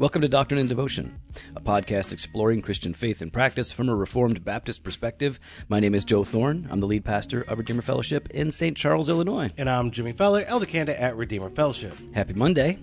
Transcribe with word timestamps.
Welcome 0.00 0.22
to 0.22 0.28
Doctrine 0.28 0.58
and 0.58 0.68
Devotion, 0.68 1.20
a 1.54 1.60
podcast 1.60 2.10
exploring 2.12 2.62
Christian 2.62 2.94
faith 2.94 3.20
and 3.20 3.30
practice 3.30 3.70
from 3.70 3.88
a 3.90 3.94
Reformed 3.94 4.42
Baptist 4.44 4.82
perspective. 4.82 5.38
My 5.68 5.78
name 5.78 5.94
is 5.94 6.04
Joe 6.06 6.24
Thorn. 6.24 6.66
I'm 6.70 6.80
the 6.80 6.86
lead 6.86 7.04
pastor 7.04 7.42
of 7.42 7.58
Redeemer 7.58 7.82
Fellowship 7.82 8.30
in 8.30 8.50
St. 8.50 8.76
Charles, 8.76 9.10
Illinois. 9.10 9.50
And 9.58 9.68
I'm 9.68 9.90
Jimmy 9.90 10.12
Fowler, 10.12 10.42
Elder 10.46 10.64
Candidate 10.64 10.98
at 11.00 11.16
Redeemer 11.16 11.50
Fellowship. 11.50 11.94
Happy 12.14 12.32
Monday. 12.32 12.78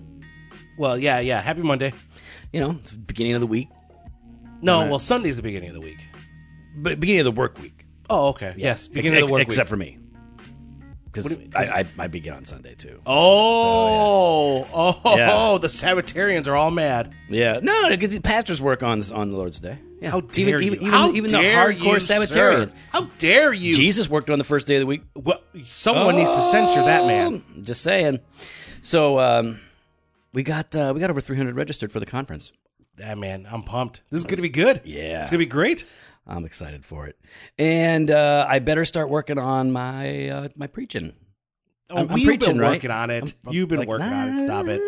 Well, 0.78 0.96
yeah, 0.96 1.18
yeah. 1.18 1.40
Happy 1.42 1.62
Monday. 1.62 1.92
You 2.52 2.60
know, 2.60 2.70
it's 2.80 2.92
the 2.92 2.98
beginning 2.98 3.34
of 3.34 3.40
the 3.40 3.46
week, 3.48 3.68
No, 4.62 4.86
well, 4.88 4.98
Sunday's 5.00 5.36
the 5.36 5.42
beginning 5.42 5.70
of 5.70 5.74
the 5.74 5.80
week. 5.82 5.98
but 6.76 7.00
beginning 7.00 7.20
of 7.20 7.24
the 7.34 7.40
work 7.40 7.58
week. 7.60 7.84
Oh, 8.08 8.28
okay. 8.28 8.54
Yes, 8.56 8.84
Ex- 8.84 8.88
beginning 8.88 9.22
of 9.22 9.28
the 9.28 9.32
work 9.34 9.42
except 9.42 9.66
week. 9.66 9.70
for 9.70 9.76
me. 9.76 9.97
Because 11.12 11.24
What 11.24 11.38
do 11.38 11.42
you 11.44 11.48
mean? 11.48 11.52
I, 11.72 11.80
I, 11.80 12.04
I 12.04 12.06
begin 12.06 12.34
on 12.34 12.44
Sunday 12.44 12.74
too. 12.74 13.00
Oh, 13.06 14.66
oh, 14.72 15.16
Yeah. 15.16 15.58
the 15.60 15.68
Sabbatarians 15.68 16.46
are 16.46 16.56
all 16.56 16.70
mad. 16.70 17.14
Yeah, 17.28 17.60
no, 17.62 17.88
because 17.88 18.14
the 18.14 18.20
pastors 18.20 18.60
work 18.62 18.82
on 18.82 19.00
on 19.14 19.30
the 19.30 19.36
Lord's 19.36 19.60
Day. 19.60 19.78
Yeah. 20.00 20.10
How 20.10 20.20
dare 20.20 20.60
even, 20.60 20.80
you? 20.80 20.86
Even, 20.86 20.86
How 20.92 21.10
even 21.12 21.30
dare 21.30 21.72
the 21.72 21.80
hardcore 21.80 21.84
you, 21.84 21.92
Sabbatarians. 21.96 22.70
sir? 22.70 22.76
How 22.90 23.02
dare 23.18 23.52
you? 23.52 23.74
Jesus 23.74 24.08
worked 24.08 24.30
on 24.30 24.38
the 24.38 24.44
first 24.44 24.66
day 24.66 24.76
of 24.76 24.80
the 24.80 24.86
week. 24.86 25.02
Well, 25.14 25.40
someone 25.66 26.14
needs 26.16 26.30
to 26.36 26.40
censure 26.42 26.84
that 26.84 27.06
man. 27.06 27.42
Oh, 27.56 27.62
Just 27.62 27.82
saying. 27.82 28.20
So 28.80 29.18
um, 29.18 29.60
we 30.32 30.42
got 30.44 30.74
uh, 30.76 30.92
we 30.94 31.00
got 31.00 31.10
over 31.10 31.20
300 31.20 31.56
registered 31.56 31.90
for 31.90 32.00
the 32.00 32.06
conference. 32.06 32.52
That 32.96 33.18
man, 33.18 33.46
I'm 33.50 33.62
pumped. 33.62 34.02
This 34.10 34.18
is 34.18 34.24
going 34.24 34.36
to 34.36 34.42
be 34.42 34.48
good. 34.48 34.80
Yeah. 34.84 35.22
It's 35.22 35.30
going 35.30 35.38
to 35.40 35.46
be 35.46 35.46
great. 35.46 35.84
I'm 36.28 36.44
excited 36.44 36.84
for 36.84 37.06
it, 37.06 37.18
and 37.58 38.10
uh, 38.10 38.46
I 38.48 38.58
better 38.58 38.84
start 38.84 39.08
working 39.08 39.38
on 39.38 39.72
my 39.72 40.28
uh, 40.28 40.48
my 40.56 40.66
preaching. 40.66 41.14
Oh, 41.90 41.96
I'm- 41.96 42.10
I'm 42.10 42.20
preaching, 42.22 42.54
been 42.54 42.60
right? 42.60 42.72
working 42.72 42.90
on 42.90 43.08
it. 43.10 43.34
I'm- 43.46 43.54
you've 43.54 43.68
been 43.68 43.78
like, 43.78 43.88
working 43.88 44.06
on 44.06 44.28
it. 44.28 44.40
Stop 44.44 44.66
it. 44.68 44.80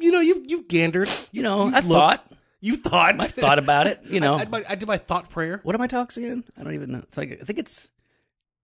You 0.00 0.10
know, 0.10 0.20
you've 0.20 0.44
you've 0.48 0.68
gandered. 0.68 1.28
You 1.32 1.42
know, 1.42 1.66
You've 1.66 1.74
I 1.74 1.78
looked. 1.80 1.88
thought 1.92 2.32
You 2.60 2.76
thought. 2.76 3.20
I 3.20 3.26
thought 3.26 3.58
about 3.58 3.86
it. 3.88 4.00
You 4.04 4.20
know, 4.24 4.34
I, 4.36 4.40
I, 4.42 4.44
my- 4.46 4.64
I 4.70 4.74
did 4.74 4.86
my 4.88 4.96
thought 4.96 5.28
prayer. 5.28 5.60
what 5.64 5.74
are 5.74 5.78
my 5.78 5.86
talks 5.86 6.16
again? 6.16 6.44
I 6.58 6.62
don't 6.64 6.74
even 6.74 6.92
know. 6.92 6.98
It's 7.00 7.16
like 7.18 7.38
I 7.40 7.44
think 7.44 7.58
it's 7.58 7.90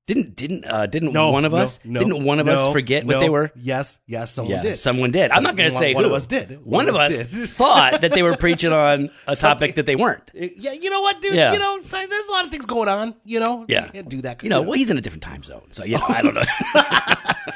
didn't 0.09 0.35
didn't 0.35 0.65
uh, 0.65 0.87
didn't 0.87 1.13
No, 1.13 1.31
one 1.31 1.45
of 1.45 1.53
no, 1.53 1.59
us 1.59 1.79
no, 1.85 2.01
didn't 2.01 2.25
one 2.25 2.41
of 2.41 2.49
us 2.49 2.73
forget 2.73 3.05
what 3.07 3.21
they 3.21 3.29
were? 3.29 3.53
Yes, 3.55 3.99
yes, 4.07 4.33
someone 4.33 4.57
Yeah, 4.57 4.63
did. 4.63 4.77
someone 4.77 5.11
did. 5.13 5.31
I'm 5.31 5.43
not 5.45 5.55
going 5.55 5.71
to 5.71 5.77
say 5.77 5.95
one 5.95 6.03
who. 6.05 6.11
of 6.11 6.17
us 6.17 6.27
did. 6.27 6.51
One, 6.65 6.87
One 6.87 6.89
of 6.89 6.97
us 6.97 7.17
thought 7.57 8.01
that 8.01 8.13
they 8.13 8.23
were 8.23 8.35
preaching 8.37 8.73
on 8.73 9.11
a 9.29 9.37
topic 9.37 9.77
that 9.77 9.87
they 9.87 9.95
weren't. 9.95 10.29
Yeah, 10.35 10.73
you 10.73 10.89
know 10.91 11.03
what, 11.03 11.21
dude? 11.21 11.35
Yeah. 11.35 11.53
You 11.53 11.59
know, 11.59 11.79
there's 11.79 12.27
a 12.27 12.33
lot 12.33 12.45
of 12.47 12.51
things 12.51 12.65
going 12.67 12.89
on. 12.89 13.15
You 13.25 13.39
know, 13.41 13.65
Yeah. 13.69 13.85
you 13.85 13.91
can't 13.93 14.09
do 14.09 14.23
that. 14.23 14.43
You 14.43 14.49
know, 14.51 14.63
well, 14.63 14.73
he's 14.73 14.91
in 14.91 14.97
a 14.97 15.01
different 15.01 15.23
time 15.23 15.43
zone, 15.45 15.69
so 15.71 15.85
yeah, 15.85 16.01
I 16.09 16.23
don't 16.23 16.35
know. 16.35 16.41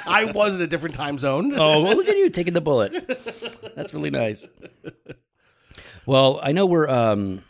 I 0.06 0.30
was 0.34 0.56
in 0.56 0.62
a 0.62 0.66
different 0.66 0.94
time 0.94 1.16
zone. 1.18 1.52
oh, 1.54 1.82
well, 1.82 1.96
look 1.96 2.06
at 2.08 2.16
you 2.16 2.28
taking 2.30 2.52
the 2.52 2.60
bullet. 2.60 2.92
That's 3.74 3.94
really 3.94 4.10
nice. 4.10 4.46
Well, 6.06 6.38
I 6.42 6.52
know 6.52 6.66
we're. 6.66 6.88
um 6.88 7.42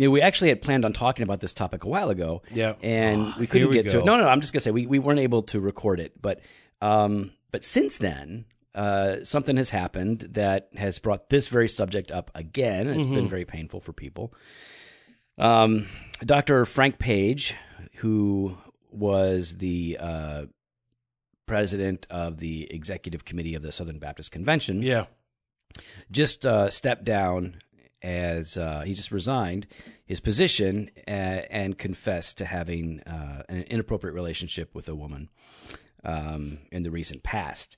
you 0.00 0.06
know, 0.06 0.12
we 0.12 0.22
actually 0.22 0.48
had 0.48 0.62
planned 0.62 0.84
on 0.86 0.92
talking 0.94 1.22
about 1.24 1.40
this 1.40 1.52
topic 1.52 1.84
a 1.84 1.88
while 1.88 2.08
ago. 2.08 2.40
Yeah. 2.50 2.74
And 2.82 3.34
we 3.36 3.46
couldn't 3.46 3.68
we 3.68 3.74
get 3.74 3.90
to 3.90 3.98
it. 3.98 4.04
No, 4.06 4.16
no, 4.16 4.26
I'm 4.26 4.40
just 4.40 4.52
gonna 4.54 4.60
say 4.60 4.70
we, 4.70 4.86
we 4.86 4.98
weren't 4.98 5.20
able 5.20 5.42
to 5.42 5.60
record 5.60 6.00
it. 6.00 6.20
But 6.22 6.40
um 6.80 7.32
but 7.50 7.64
since 7.64 7.98
then, 7.98 8.46
uh 8.74 9.16
something 9.24 9.58
has 9.58 9.68
happened 9.70 10.20
that 10.30 10.68
has 10.76 10.98
brought 10.98 11.28
this 11.28 11.48
very 11.48 11.68
subject 11.68 12.10
up 12.10 12.30
again. 12.34 12.86
and 12.86 12.96
It's 12.96 13.04
Mm-hmm. 13.04 13.14
been 13.14 13.28
very 13.28 13.44
painful 13.44 13.80
for 13.80 13.92
people. 13.92 14.32
Um 15.36 15.86
Dr. 16.24 16.64
Frank 16.64 16.98
Page, 16.98 17.54
who 17.96 18.56
was 18.90 19.58
the 19.58 19.98
uh 20.00 20.46
president 21.46 22.06
of 22.10 22.38
the 22.38 22.72
executive 22.72 23.24
committee 23.24 23.54
of 23.54 23.62
the 23.62 23.72
Southern 23.72 23.98
Baptist 23.98 24.30
Convention, 24.32 24.82
Yeah. 24.82 25.06
just 26.10 26.46
uh, 26.46 26.70
stepped 26.70 27.04
down 27.04 27.56
as 28.02 28.56
uh, 28.58 28.80
he 28.82 28.94
just 28.94 29.10
resigned 29.12 29.66
his 30.06 30.20
position 30.20 30.90
uh, 31.06 31.10
and 31.10 31.76
confessed 31.78 32.38
to 32.38 32.44
having 32.44 33.00
uh, 33.02 33.42
an 33.48 33.62
inappropriate 33.62 34.14
relationship 34.14 34.74
with 34.74 34.88
a 34.88 34.94
woman 34.94 35.28
um, 36.04 36.58
in 36.72 36.82
the 36.82 36.90
recent 36.90 37.22
past. 37.22 37.76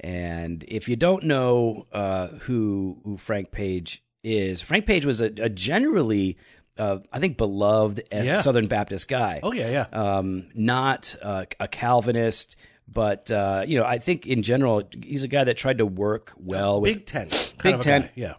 And 0.00 0.64
if 0.68 0.88
you 0.88 0.96
don't 0.96 1.24
know 1.24 1.86
uh, 1.92 2.28
who 2.28 2.98
who 3.04 3.16
Frank 3.18 3.50
Page 3.52 4.02
is, 4.24 4.60
Frank 4.60 4.86
Page 4.86 5.04
was 5.04 5.20
a, 5.20 5.26
a 5.26 5.48
generally, 5.48 6.38
uh, 6.78 6.98
I 7.12 7.18
think, 7.20 7.36
beloved 7.36 8.00
Yeah. 8.12 8.38
Southern 8.38 8.66
Baptist 8.66 9.06
guy 9.08 9.40
Oh 9.42 9.52
yeah, 9.52 9.70
yeah. 9.70 9.86
um, 10.16 10.48
not 10.54 11.14
uh, 11.22 11.44
a 11.60 11.68
Calvinist, 11.68 12.56
but 12.88 13.30
uh, 13.30 13.64
you 13.66 13.78
know, 13.78 13.84
I 13.84 13.98
think 13.98 14.26
in 14.26 14.42
general, 14.42 14.82
he's 15.04 15.24
a 15.24 15.28
guy 15.28 15.44
that 15.44 15.56
tried 15.56 15.78
to 15.78 15.86
work 15.86 16.32
well 16.38 16.80
with, 16.80 16.94
Big 16.94 17.06
Tent. 17.06 17.54
kind 17.58 17.74
Big 17.76 17.80
Tent. 17.82 18.04
guy. 18.06 18.12
Yeah. 18.16 18.32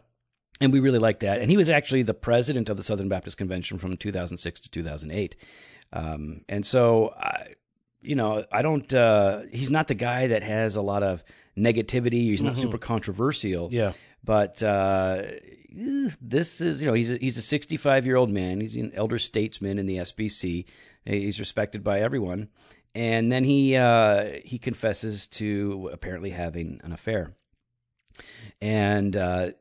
And 0.64 0.72
we 0.72 0.80
really 0.80 1.00
like 1.00 1.20
that. 1.20 1.42
And 1.42 1.52
he 1.52 1.58
was 1.58 1.70
actually 1.70 2.04
the 2.04 2.14
president 2.14 2.70
of 2.70 2.78
the 2.78 2.84
Southern 2.84 3.10
Baptist 3.10 3.38
Convention 3.38 3.78
from 3.78 3.98
2006 3.98 4.62
to 4.62 4.72
2008. 4.72 5.36
Um, 5.92 6.42
and 6.48 6.66
so, 6.66 7.14
I, 7.20 7.56
you 8.02 8.16
know, 8.16 8.46
I 8.50 8.62
don't. 8.62 8.92
Uh, 8.94 9.42
he's 9.52 9.70
not 9.70 9.88
the 9.90 9.94
guy 9.94 10.28
that 10.28 10.42
has 10.42 10.78
a 10.78 10.82
lot 10.82 11.04
of 11.04 11.24
negativity. 11.58 12.24
He's 12.24 12.42
not 12.42 12.56
super 12.56 12.78
controversial. 12.78 13.68
Mm-hmm. 13.68 13.76
Yeah. 13.76 13.92
But 14.24 14.64
uh, 14.64 15.22
eh, 15.22 16.10
this 16.22 16.62
is, 16.62 16.82
you 16.82 16.88
know, 16.88 16.94
he's 16.94 17.12
a, 17.12 17.18
he's 17.18 17.38
a 17.38 17.42
65 17.42 18.06
year 18.06 18.16
old 18.16 18.30
man. 18.30 18.62
He's 18.62 18.78
an 18.78 18.94
elder 18.96 19.20
statesman 19.20 19.78
in 19.78 19.86
the 19.86 19.98
SBC. 19.98 20.66
He's 21.06 21.40
respected 21.40 21.84
by 21.84 22.00
everyone. 22.00 22.48
And 22.96 23.32
then 23.32 23.44
he 23.44 23.76
uh, 23.76 24.40
he 24.46 24.58
confesses 24.58 25.28
to 25.28 25.90
apparently 25.92 26.30
having 26.30 26.80
an 26.84 26.94
affair. 26.94 27.34
And 28.62 29.16
uh, 29.18 29.52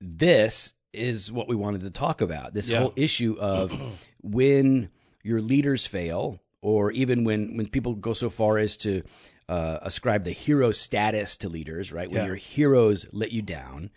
this 0.00 0.74
is 0.92 1.30
what 1.30 1.48
we 1.48 1.56
wanted 1.56 1.82
to 1.82 1.90
talk 1.90 2.20
about. 2.20 2.54
This 2.54 2.70
Yeah. 2.70 2.78
whole 2.80 2.92
issue 2.96 3.36
of 3.38 3.74
when 4.22 4.90
your 5.22 5.40
leaders 5.40 5.86
fail, 5.86 6.40
or 6.62 6.90
even 6.92 7.24
when 7.24 7.56
when 7.56 7.68
people 7.68 7.94
go 7.94 8.12
so 8.12 8.30
far 8.30 8.58
as 8.58 8.76
to 8.78 9.02
uh, 9.48 9.78
ascribe 9.82 10.24
the 10.24 10.32
hero 10.32 10.70
status 10.72 11.36
to 11.38 11.48
leaders, 11.48 11.92
right? 11.92 12.10
When 12.10 12.20
Yeah. 12.20 12.26
your 12.26 12.36
heroes 12.36 13.06
let 13.12 13.32
you 13.32 13.42
down, 13.42 13.90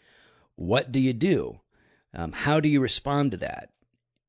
what 0.56 0.92
do 0.92 1.00
you 1.00 1.14
do? 1.14 1.60
Um, 2.14 2.32
how 2.32 2.60
do 2.60 2.70
you 2.70 2.82
respond 2.82 3.32
to 3.32 3.38
that? 3.38 3.70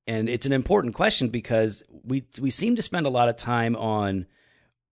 And 0.06 0.28
it's 0.28 0.46
an 0.46 0.52
important 0.52 0.94
question 0.94 1.28
because 1.28 1.82
we 2.04 2.24
we 2.40 2.50
seem 2.50 2.74
to 2.76 2.82
spend 2.82 3.06
a 3.06 3.10
lot 3.10 3.28
of 3.28 3.36
time 3.36 3.76
on 3.76 4.26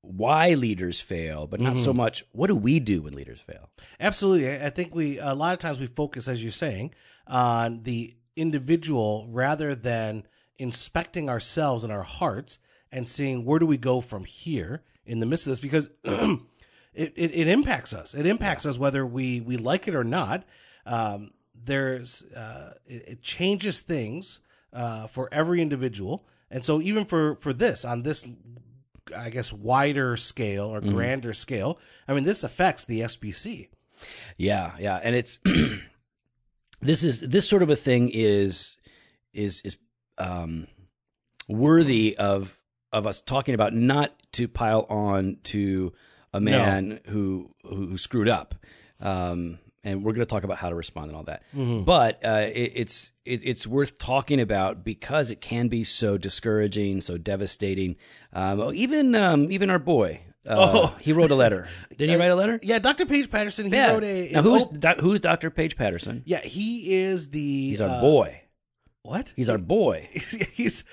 why 0.03 0.55
leaders 0.55 1.01
fail, 1.01 1.47
but 1.47 1.61
not 1.61 1.79
so 1.79 1.93
much 1.93 2.25
what 2.33 2.47
do 2.47 2.57
we 2.57 2.81
do 2.81 3.03
when 3.03 3.13
leaders 3.13 3.41
fail. 3.41 3.69
Absolutely. 3.99 4.51
I 4.51 4.71
think 4.71 4.95
we 4.95 5.19
a 5.19 5.35
lot 5.35 5.53
of 5.53 5.59
times 5.59 5.79
we 5.79 5.87
focus, 5.87 6.27
as 6.27 6.43
you're 6.43 6.53
saying, 6.53 6.95
on 7.27 7.83
the 7.83 8.15
individual 8.37 9.27
rather 9.31 9.75
than 9.75 10.27
inspecting 10.59 11.29
ourselves 11.29 11.85
and 11.85 11.93
our 11.93 12.03
hearts 12.03 12.59
and 12.91 13.09
seeing 13.09 13.45
where 13.45 13.59
do 13.59 13.67
we 13.67 13.77
go 13.77 14.01
from 14.01 14.25
here 14.25 14.83
in 15.05 15.21
the 15.21 15.27
midst 15.27 15.47
of 15.47 15.53
this 15.53 15.61
because 15.61 15.91
it, 16.05 16.41
it, 16.95 17.35
it 17.35 17.49
impacts 17.49 17.93
us. 17.93 18.15
It 18.15 18.27
impacts 18.27 18.67
us 18.67 18.79
whether 18.79 19.05
we 19.05 19.41
we 19.41 19.57
like 19.57 19.87
it 19.87 19.95
or 19.95 20.05
not. 20.05 20.45
Um, 20.87 21.33
there's 21.55 22.25
uh, 22.35 22.75
it, 22.87 23.09
it 23.09 23.23
changes 23.23 23.81
things 23.81 24.41
uh, 24.73 25.07
for 25.07 25.29
every 25.33 25.61
individual, 25.61 26.27
and 26.51 26.65
so 26.65 26.81
even 26.81 27.05
for 27.05 27.37
for 27.37 27.53
this 27.53 27.85
on 27.85 28.03
this 28.03 28.35
I 29.17 29.31
guess 29.31 29.53
wider 29.53 30.17
scale 30.17 30.67
or 30.67 30.81
grander 30.81 31.33
scale. 31.33 31.79
I 32.09 32.15
mean, 32.15 32.25
this 32.25 32.45
affects 32.45 32.85
the 32.85 33.01
SBC. 33.01 33.69
Yeah, 34.37 34.73
yeah, 34.79 35.01
and 35.03 35.15
it's 35.15 35.41
this 36.81 37.05
is 37.05 37.21
this 37.21 37.49
sort 37.49 37.63
of 37.63 37.71
a 37.71 37.77
thing 37.77 38.11
is 38.13 38.77
is 39.33 39.61
is 39.63 39.77
um, 40.19 40.67
worthy 41.49 42.17
of 42.17 42.61
of 42.93 43.07
us 43.07 43.21
talking 43.21 43.55
about, 43.55 43.75
not 43.75 44.13
to 44.33 44.49
pile 44.49 44.87
on 44.89 45.39
to 45.45 45.93
a 46.33 46.41
man 46.41 47.01
who 47.07 47.51
who 47.63 47.97
screwed 47.97 48.29
up. 48.29 48.55
Um, 49.01 49.59
and 49.83 50.05
we're 50.05 50.13
going 50.13 50.27
to 50.27 50.31
talk 50.31 50.45
about 50.45 50.59
how 50.59 50.69
to 50.69 50.75
respond 50.75 51.09
and 51.09 51.17
all 51.17 51.25
that. 51.25 51.43
But 51.55 52.25
uh, 52.25 52.47
it, 52.53 52.73
it's 52.75 53.13
it, 53.25 53.41
it's 53.45 53.67
worth 53.67 53.99
talking 53.99 54.41
about 54.41 54.85
because 54.85 55.31
it 55.31 55.41
can 55.41 55.69
be 55.69 55.85
so 55.85 56.19
discouraging, 56.19 57.01
so 57.01 57.17
devastating. 57.19 57.97
Um, 58.33 58.73
even 58.75 59.15
um, 59.15 59.51
even 59.51 59.71
our 59.71 59.79
boy, 59.79 60.21
uh, 60.47 60.89
he 60.99 61.13
wrote 61.13 61.31
a 61.31 61.35
letter. 61.35 61.67
Did 61.97 62.11
he 62.11 62.17
write 62.17 62.31
a 62.31 62.35
letter? 62.35 62.59
Yeah, 62.63 62.79
Dr. 62.79 63.07
Paige 63.07 63.31
Patterson. 63.31 63.67
He 63.67 63.73
Yeah. 63.73 63.93
wrote 63.93 64.05
a. 64.05 64.31
now 64.33 64.43
who's 64.43 64.65
op- 64.65 64.79
doc, 64.79 64.99
who's 64.99 65.21
Dr. 65.21 65.51
Paige 65.51 65.77
Patterson? 65.77 66.23
yeah, 66.27 66.41
he 66.41 66.95
is 66.95 67.31
the. 67.31 67.69
He's 67.69 67.81
our 67.81 67.89
uh, 67.89 68.01
boy. 68.01 68.43
What? 69.03 69.33
He's 69.35 69.49
our 69.49 69.59
boy. 69.59 70.09
he's 70.53 70.85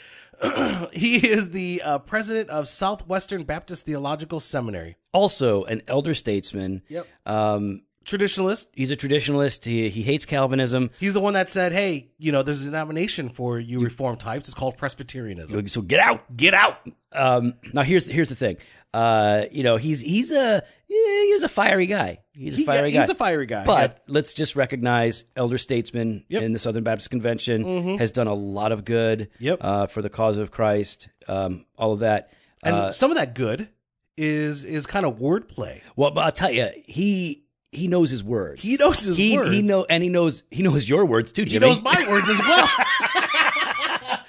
he 0.93 1.15
is 1.27 1.49
the 1.49 1.81
uh, 1.83 1.97
president 1.99 2.49
of 2.49 2.67
Southwestern 2.67 3.43
Baptist 3.43 3.85
Theological 3.85 4.39
Seminary. 4.39 4.95
Also 5.11 5.63
an 5.65 5.81
elder 5.87 6.13
statesman. 6.13 6.83
Yep. 6.89 7.07
Um, 7.25 7.81
Traditionalist. 8.07 8.67
He's 8.73 8.89
a 8.89 8.95
traditionalist. 8.95 9.65
He, 9.65 9.89
he 9.89 10.01
hates 10.01 10.25
Calvinism. 10.25 10.91
He's 10.99 11.13
the 11.13 11.19
one 11.19 11.33
that 11.33 11.49
said, 11.49 11.73
"Hey, 11.73 12.09
you 12.17 12.31
know, 12.31 12.41
there's 12.41 12.61
a 12.61 12.65
denomination 12.65 13.27
for 13.29 13.59
you 13.59 13.81
reform 13.81 14.15
types. 14.15 14.47
It's 14.47 14.55
called 14.55 14.77
Presbyterianism. 14.77 15.67
So 15.67 15.81
get 15.81 15.99
out, 15.99 16.37
get 16.37 16.53
out. 16.53 16.79
Um, 17.11 17.55
now 17.73 17.81
here's 17.83 18.05
here's 18.09 18.29
the 18.29 18.35
thing. 18.35 18.57
Uh, 18.93 19.43
you 19.51 19.61
know, 19.63 19.75
he's 19.75 19.99
he's 19.99 20.31
a 20.31 20.63
yeah, 20.87 21.21
he's 21.23 21.43
a 21.43 21.49
fiery 21.49 21.85
guy. 21.85 22.19
He's 22.31 22.53
a 22.53 22.57
He- 22.57 22.65
fiery 22.65 22.89
yeah, 22.89 22.93
guy. 22.95 23.01
he's 23.01 23.09
a 23.09 23.15
fiery 23.15 23.45
guy, 23.45 23.65
But 23.65 24.01
let's 24.07 24.33
just 24.33 24.55
recognize 24.55 25.25
elder 25.35 25.57
statesman 25.57 26.23
Yep. 26.29 26.39
Mm-hmm. 26.39 26.45
in 26.45 26.53
the 26.53 26.59
Southern 26.59 26.83
Baptist 26.85 27.09
Convention 27.09 27.97
has 27.97 28.11
done 28.11 28.27
a 28.27 28.33
lot 28.33 28.71
of 28.71 28.85
good. 28.85 29.29
Yep. 29.39 29.57
Uh, 29.59 29.87
for 29.87 30.01
the 30.01 30.09
cause 30.09 30.37
of 30.37 30.49
Christ. 30.51 31.09
Um, 31.27 31.65
all 31.77 31.91
of 31.91 31.99
that. 31.99 32.31
And 32.63 32.73
Uh, 32.75 32.91
some 32.93 33.11
of 33.11 33.17
that 33.17 33.35
good 33.35 33.67
is 34.15 34.63
is 34.63 34.85
kind 34.85 35.05
of 35.05 35.17
wordplay. 35.17 35.81
well, 35.97 36.11
but 36.11 36.21
I'll 36.21 36.31
tell 36.31 36.51
you, 36.51 36.69
he 36.85 37.43
he 37.71 37.87
knows 37.87 38.09
his 38.09 38.23
words. 38.23 38.61
He 38.61 38.75
knows 38.77 39.03
his 39.03 39.17
he, 39.17 39.37
words. 39.37 39.51
He 39.51 39.61
know 39.61 39.85
and 39.89 40.01
he 40.03 40.09
knows 40.09 40.43
he 40.51 40.63
knows 40.63 40.87
your 40.89 41.05
words 41.05 41.31
too, 41.31 41.45
Jimmy. 41.45 41.67
He 41.67 41.73
knows 41.73 41.81
my 41.81 42.05
words 42.09 42.29
as 42.29 42.39
well. 42.39 42.67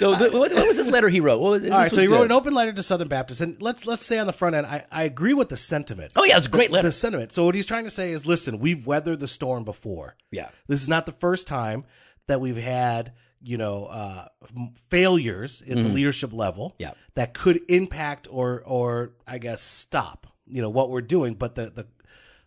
No, 0.00 0.14
the- 0.14 0.30
what, 0.30 0.52
what 0.54 0.68
was 0.68 0.76
this 0.76 0.88
letter 0.88 1.08
he 1.08 1.18
wrote? 1.18 1.40
Well, 1.40 1.54
All 1.54 1.78
right, 1.80 1.92
so 1.92 2.00
he 2.00 2.06
wrote 2.06 2.26
an 2.26 2.30
open 2.30 2.54
letter 2.54 2.72
to 2.72 2.80
Southern 2.82 3.08
Baptists, 3.08 3.40
and 3.40 3.60
let's 3.60 3.86
let's 3.86 4.06
say 4.06 4.20
on 4.20 4.28
the 4.28 4.32
front 4.32 4.54
end, 4.54 4.66
I, 4.68 4.84
I 4.92 5.02
agree 5.02 5.34
with 5.34 5.48
the 5.48 5.56
sentiment. 5.56 6.12
Oh 6.14 6.22
yeah, 6.22 6.36
it's 6.36 6.46
a 6.46 6.50
great 6.50 6.70
letter. 6.70 6.86
The 6.86 6.92
sentiment. 6.92 7.32
So 7.32 7.44
what 7.44 7.56
he's 7.56 7.66
trying 7.66 7.82
to 7.82 7.90
say 7.90 8.12
is, 8.12 8.24
listen, 8.24 8.60
we've 8.60 8.86
weathered 8.86 9.18
the 9.18 9.26
storm 9.26 9.64
before. 9.64 10.16
Yeah. 10.30 10.50
This 10.68 10.80
is 10.80 10.88
not 10.88 11.06
the 11.06 11.12
first 11.12 11.48
time 11.48 11.84
that 12.28 12.40
we've 12.40 12.56
had, 12.56 13.14
you 13.42 13.56
know, 13.58 13.86
uh, 13.86 14.26
failures 14.90 15.60
at 15.62 15.74
the 15.76 15.88
leadership 15.88 16.32
level 16.32 16.70
Mm-hmm. 16.70 16.82
Yeah. 16.82 16.92
that 17.14 17.34
could 17.34 17.60
impact 17.68 18.28
or 18.30 18.62
or 18.64 19.14
I 19.26 19.38
guess 19.38 19.60
stop, 19.60 20.28
you 20.46 20.62
know, 20.62 20.70
what 20.70 20.88
we're 20.90 21.00
doing. 21.00 21.34
But 21.34 21.56
the 21.56 21.64
the 21.70 21.86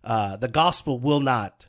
uh, 0.04 0.38
the 0.38 0.48
gospel 0.48 1.00
will 1.00 1.20
not 1.20 1.68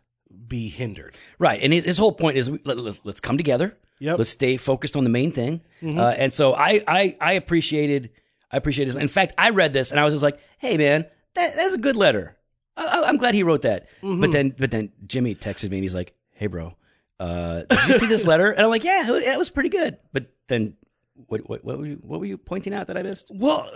be 0.48 0.68
hindered. 0.68 1.16
Right, 1.38 1.60
and 1.62 1.72
his, 1.72 1.84
his 1.84 1.98
whole 1.98 2.12
point 2.12 2.36
is 2.36 2.50
let, 2.64 2.76
us 2.78 3.00
let's 3.04 3.20
come 3.20 3.36
together. 3.36 3.76
Yep. 4.00 4.18
Let's 4.18 4.30
stay 4.30 4.56
focused 4.56 4.96
on 4.96 5.04
the 5.04 5.10
main 5.10 5.30
thing. 5.30 5.60
Uh, 5.82 6.08
and 6.08 6.34
so 6.34 6.54
I, 6.54 6.82
I 6.88 7.16
I 7.20 7.32
appreciated 7.34 8.10
I 8.50 8.56
appreciated. 8.56 8.94
this. 8.94 9.00
In 9.00 9.08
fact, 9.08 9.34
I 9.38 9.50
read 9.50 9.72
this 9.72 9.90
and 9.92 10.00
I 10.00 10.04
was 10.04 10.12
just 10.14 10.24
like, 10.24 10.40
hey 10.58 10.76
man, 10.76 11.06
that, 11.34 11.52
that's 11.56 11.74
a 11.74 11.78
good 11.78 11.96
letter. 11.96 12.36
I, 12.76 13.04
I'm 13.06 13.16
glad 13.16 13.34
he 13.34 13.42
wrote 13.44 13.62
that. 13.62 13.88
But 14.02 14.32
then 14.32 14.54
but 14.58 14.70
then 14.70 14.90
Jimmy 15.06 15.34
texted 15.34 15.70
me 15.70 15.76
and 15.76 15.84
he's 15.84 15.94
like, 15.94 16.14
hey 16.32 16.46
bro, 16.48 16.74
uh, 17.20 17.62
did 17.68 17.86
you 17.88 17.94
see 17.98 18.06
this 18.06 18.26
letter? 18.26 18.50
And 18.50 18.62
I'm 18.62 18.70
like, 18.70 18.82
yeah, 18.84 19.02
it 19.06 19.38
was 19.38 19.50
pretty 19.50 19.68
good. 19.68 19.98
But 20.12 20.26
then. 20.48 20.76
What, 21.14 21.48
what, 21.48 21.64
what, 21.64 21.78
were 21.78 21.86
you, 21.86 21.98
what 22.02 22.20
were 22.20 22.26
you 22.26 22.38
pointing 22.38 22.72
out 22.72 22.86
that 22.86 22.96
I 22.96 23.02
missed? 23.02 23.30
Well, 23.30 23.66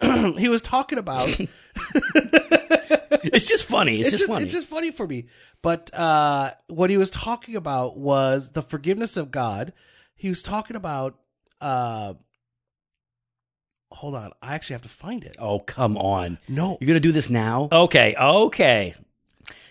he 0.38 0.48
was 0.48 0.62
talking 0.62 0.98
about 0.98 1.28
It's 3.24 3.48
just 3.48 3.68
funny. 3.68 4.00
It's, 4.00 4.08
it's 4.08 4.10
just, 4.10 4.20
just, 4.22 4.32
funny. 4.32 4.44
it's 4.44 4.52
just 4.52 4.66
funny 4.68 4.90
for 4.90 5.06
me. 5.06 5.26
But 5.62 5.92
uh, 5.94 6.50
what 6.68 6.90
he 6.90 6.96
was 6.96 7.10
talking 7.10 7.56
about 7.56 7.96
was 7.96 8.50
the 8.50 8.62
forgiveness 8.62 9.16
of 9.16 9.30
God. 9.30 9.72
He 10.14 10.28
was 10.28 10.42
talking 10.42 10.76
about. 10.76 11.18
Uh, 11.60 12.14
hold 13.90 14.14
on, 14.14 14.32
I 14.42 14.54
actually 14.54 14.74
have 14.74 14.82
to 14.82 14.88
find 14.88 15.24
it. 15.24 15.36
oh, 15.38 15.58
come 15.58 15.96
on. 15.96 16.38
No, 16.48 16.78
You're 16.80 16.86
going 16.86 17.00
to 17.02 17.08
do 17.08 17.12
this 17.12 17.28
now? 17.28 17.68
Okay, 17.72 18.14
okay. 18.16 18.94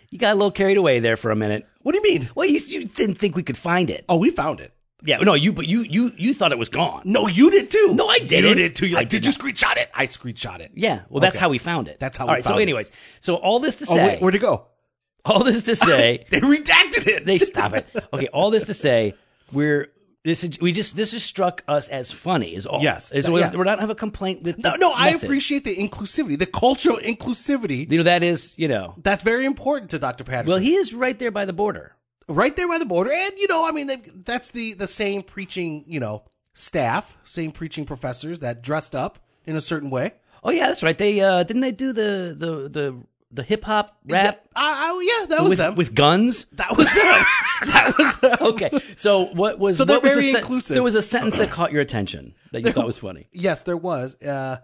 You 0.10 0.20
got 0.20 0.34
a 0.34 0.36
little 0.36 0.52
carried 0.52 0.78
away 0.78 1.00
there 1.00 1.16
for 1.16 1.32
a 1.32 1.36
minute. 1.36 1.66
what 1.82 1.94
do 1.94 2.00
you 2.00 2.04
mean? 2.04 2.30
Well, 2.36 2.48
you, 2.48 2.60
you 2.68 2.86
didn't 2.86 3.16
think 3.16 3.36
we 3.36 3.44
could 3.44 3.58
find 3.58 3.90
it. 3.90 4.04
Oh, 4.10 4.18
we 4.18 4.30
found 4.30 4.60
it. 4.60 4.74
Yeah, 5.08 5.18
no, 5.20 5.34
you 5.34 5.54
but 5.54 5.68
you 5.68 5.86
you 5.90 6.12
you 6.18 6.34
thought 6.34 6.52
it 6.52 6.58
was 6.58 6.70
gone. 6.70 7.02
No, 7.06 7.28
you 7.28 7.50
did 7.50 7.72
too. 7.72 7.94
No, 7.96 8.08
I 8.08 8.20
didn't. 8.20 8.58
did 8.58 8.76
too. 8.76 8.88
You're 8.88 8.98
I 8.98 9.02
like, 9.02 9.10
did 9.10 9.24
did, 9.24 9.26
you 9.28 9.32
screenshot 9.32 9.78
it? 9.78 9.90
I 9.94 10.06
screenshot 10.08 10.60
it. 10.60 10.72
Yeah, 10.76 11.04
well, 11.10 11.22
that's 11.22 11.38
Okay. 11.38 11.42
how 11.44 11.50
we 11.50 11.58
found 11.60 11.88
it. 11.88 11.98
That's 12.00 12.18
how 12.18 12.26
All 12.26 12.30
we 12.32 12.36
right. 12.36 12.44
So, 12.44 12.50
found 12.50 12.60
it. 12.60 12.64
anyways, 12.64 12.92
so 13.22 13.36
all 13.36 13.60
this 13.60 13.78
to 13.78 13.86
Oh, 13.90 13.96
say, 13.96 14.08
wait, 14.08 14.22
where'd 14.22 14.36
it 14.36 14.40
go? 14.40 14.68
all 15.26 15.44
this 15.44 15.64
to 15.64 15.76
say, 15.90 16.26
They 16.30 16.42
redacted 16.42 17.08
it. 17.08 17.26
they 17.26 17.38
stop 17.38 17.74
it. 17.74 17.86
Okay, 18.14 18.28
all 18.28 18.52
this 18.52 18.66
to 18.66 18.74
say, 18.74 19.14
we're 19.54 19.88
this 20.26 20.44
is 20.44 20.60
we 20.60 20.74
just 20.74 20.98
this 20.98 21.14
has 21.14 21.24
struck 21.24 21.64
us 21.70 21.88
as 21.88 22.12
funny. 22.12 22.54
Is 22.54 22.66
all. 22.66 22.82
Yes. 22.84 23.14
Is- 23.14 23.28
Yeah. 23.30 23.34
we're, 23.52 23.60
we're 23.60 23.64
not 23.64 23.80
have 23.80 23.90
a 23.90 23.96
complaint 23.96 24.44
with. 24.44 24.58
no, 24.58 24.72
the 24.72 24.78
no, 24.78 24.92
I 24.94 25.12
message. 25.12 25.24
appreciate 25.30 25.64
the 25.64 25.74
inclusivity, 25.78 26.38
the 26.38 26.46
cultural 26.46 26.98
inclusivity. 26.98 27.90
You 27.90 28.00
know 28.00 28.04
that 28.04 28.24
is 28.24 28.54
you 28.58 28.68
know. 28.68 28.94
That's 28.98 29.24
very 29.24 29.46
important 29.46 29.92
to 29.92 30.00
Dr. 30.00 30.26
Patterson. 30.26 30.50
Well, 30.50 30.60
he 30.60 30.74
is 30.76 30.94
right 30.94 31.18
there 31.18 31.32
by 31.32 31.46
the 31.46 31.54
border. 31.54 31.96
Right 32.28 32.56
there 32.56 32.68
by 32.68 32.78
the 32.80 32.86
border, 32.86 33.12
and 33.12 33.38
you 33.38 33.48
know, 33.48 33.68
I 33.68 33.72
mean, 33.72 33.90
that's 34.26 34.52
the 34.52 34.74
the 34.74 34.88
same 34.88 35.24
preaching, 35.24 35.84
you 35.88 36.00
know, 36.00 36.24
staff, 36.54 37.18
same 37.24 37.52
preaching 37.52 37.86
professors 37.86 38.40
that 38.42 38.62
dressed 38.62 38.96
up 38.96 39.20
in 39.46 39.56
a 39.56 39.62
certain 39.62 39.90
way. 39.90 40.14
Oh 40.44 40.52
yeah, 40.52 40.68
that's 40.68 40.84
right. 40.84 40.98
They 40.98 41.22
uh 41.22 41.44
didn't 41.44 41.62
they 41.62 41.72
do 41.72 41.94
the 41.94 42.36
the 42.38 42.70
the 42.70 42.98
the 43.30 43.44
hip 43.44 43.66
hop 43.66 43.98
rap 44.08 44.40
Yeah, 44.42 44.50
I- 44.56 44.90
I- 44.94 45.20
yeah, 45.20 45.26
that 45.28 45.42
was 45.42 45.50
with 45.50 45.58
them. 45.58 45.76
with 45.76 45.94
guns? 45.94 46.46
that 46.54 46.78
was 46.78 46.86
them. 46.94 47.26
that 47.74 47.94
was 47.98 48.18
them. 48.20 48.38
okay. 48.54 48.70
So 48.96 49.26
what 49.26 49.60
was 49.60 49.78
So 49.78 49.84
they're 49.84 49.98
what 49.98 50.04
was 50.04 50.12
the 50.14 50.20
very 50.22 50.32
sen- 50.32 50.40
inclusive. 50.42 50.76
There 50.76 50.84
was 50.84 50.96
a 50.96 51.02
sentence 51.02 51.36
that 51.38 51.52
caught 51.52 51.72
your 51.74 51.82
attention 51.82 52.36
that 52.54 52.64
you 52.64 52.72
thought 52.72 52.86
was 52.86 52.98
funny. 52.98 53.28
Yes, 53.34 53.64
there 53.64 53.76
was. 53.76 54.16
Uh, 54.22 54.58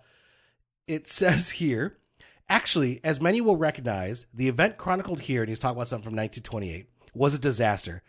it 0.88 1.07
says 1.07 1.50
here, 1.50 1.98
actually, 2.48 3.01
as 3.04 3.19
many 3.19 3.42
will 3.42 3.57
recognize, 3.57 4.27
the 4.33 4.48
event 4.48 4.77
chronicled 4.77 5.21
here, 5.21 5.42
and 5.42 5.50
he's 5.50 5.60
talking 5.60 5.75
about 5.77 5.88
something 5.89 6.06
from 6.06 6.15
1928, 6.15 6.88
was 7.13 7.33
a 7.33 7.39
disaster. 7.39 8.01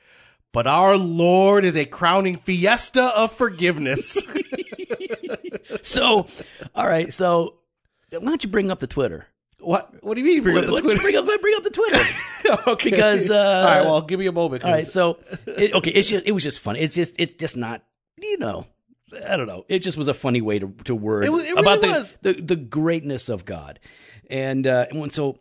But 0.52 0.66
our 0.68 0.96
Lord 0.96 1.64
is 1.64 1.76
a 1.76 1.84
crowning 1.84 2.36
fiesta 2.36 3.04
of 3.16 3.32
forgiveness. 3.32 4.22
So, 5.82 6.26
all 6.74 6.86
right. 6.86 7.12
So, 7.12 7.56
why 8.10 8.18
don't 8.20 8.42
you 8.44 8.50
bring 8.50 8.70
up 8.70 8.78
the 8.78 8.86
Twitter? 8.86 9.26
what? 9.60 10.02
What 10.04 10.14
do 10.14 10.20
you 10.22 10.26
mean? 10.26 10.42
Bring 10.42 10.58
up 10.58 10.66
the 10.66 10.80
Twitter? 10.80 11.00
Bring 11.00 11.16
up, 11.16 11.24
bring 11.24 11.54
up 11.56 11.62
the 11.62 11.70
Twitter. 11.70 12.04
okay. 12.70 12.90
Because, 12.90 13.30
uh, 13.30 13.36
all 13.36 13.64
right, 13.64 13.84
well, 13.84 14.00
give 14.02 14.20
me 14.20 14.26
a 14.26 14.32
moment. 14.32 14.64
All 14.64 14.72
right. 14.72 14.84
So, 14.84 15.18
it, 15.46 15.74
okay. 15.74 15.90
It's 15.90 16.08
just 16.08 16.26
it 16.26 16.32
was 16.32 16.42
just 16.42 16.60
funny. 16.60 16.80
It's 16.80 16.94
just 16.94 17.16
it's 17.18 17.34
just 17.34 17.56
not 17.56 17.82
you 18.20 18.38
know. 18.38 18.66
I 19.28 19.36
don't 19.36 19.46
know. 19.46 19.64
It 19.68 19.78
just 19.80 19.96
was 19.96 20.08
a 20.08 20.14
funny 20.14 20.40
way 20.40 20.58
to 20.58 20.72
to 20.84 20.94
word 20.94 21.24
It 21.24 21.32
was- 21.32 21.44
it 21.44 21.58
about 21.58 21.80
the, 21.80 22.14
the 22.22 22.32
the 22.42 22.56
greatness 22.56 23.28
of 23.28 23.44
God, 23.44 23.78
and 24.28 24.66
uh, 24.66 24.86
and 24.90 25.00
when, 25.00 25.10
so 25.10 25.38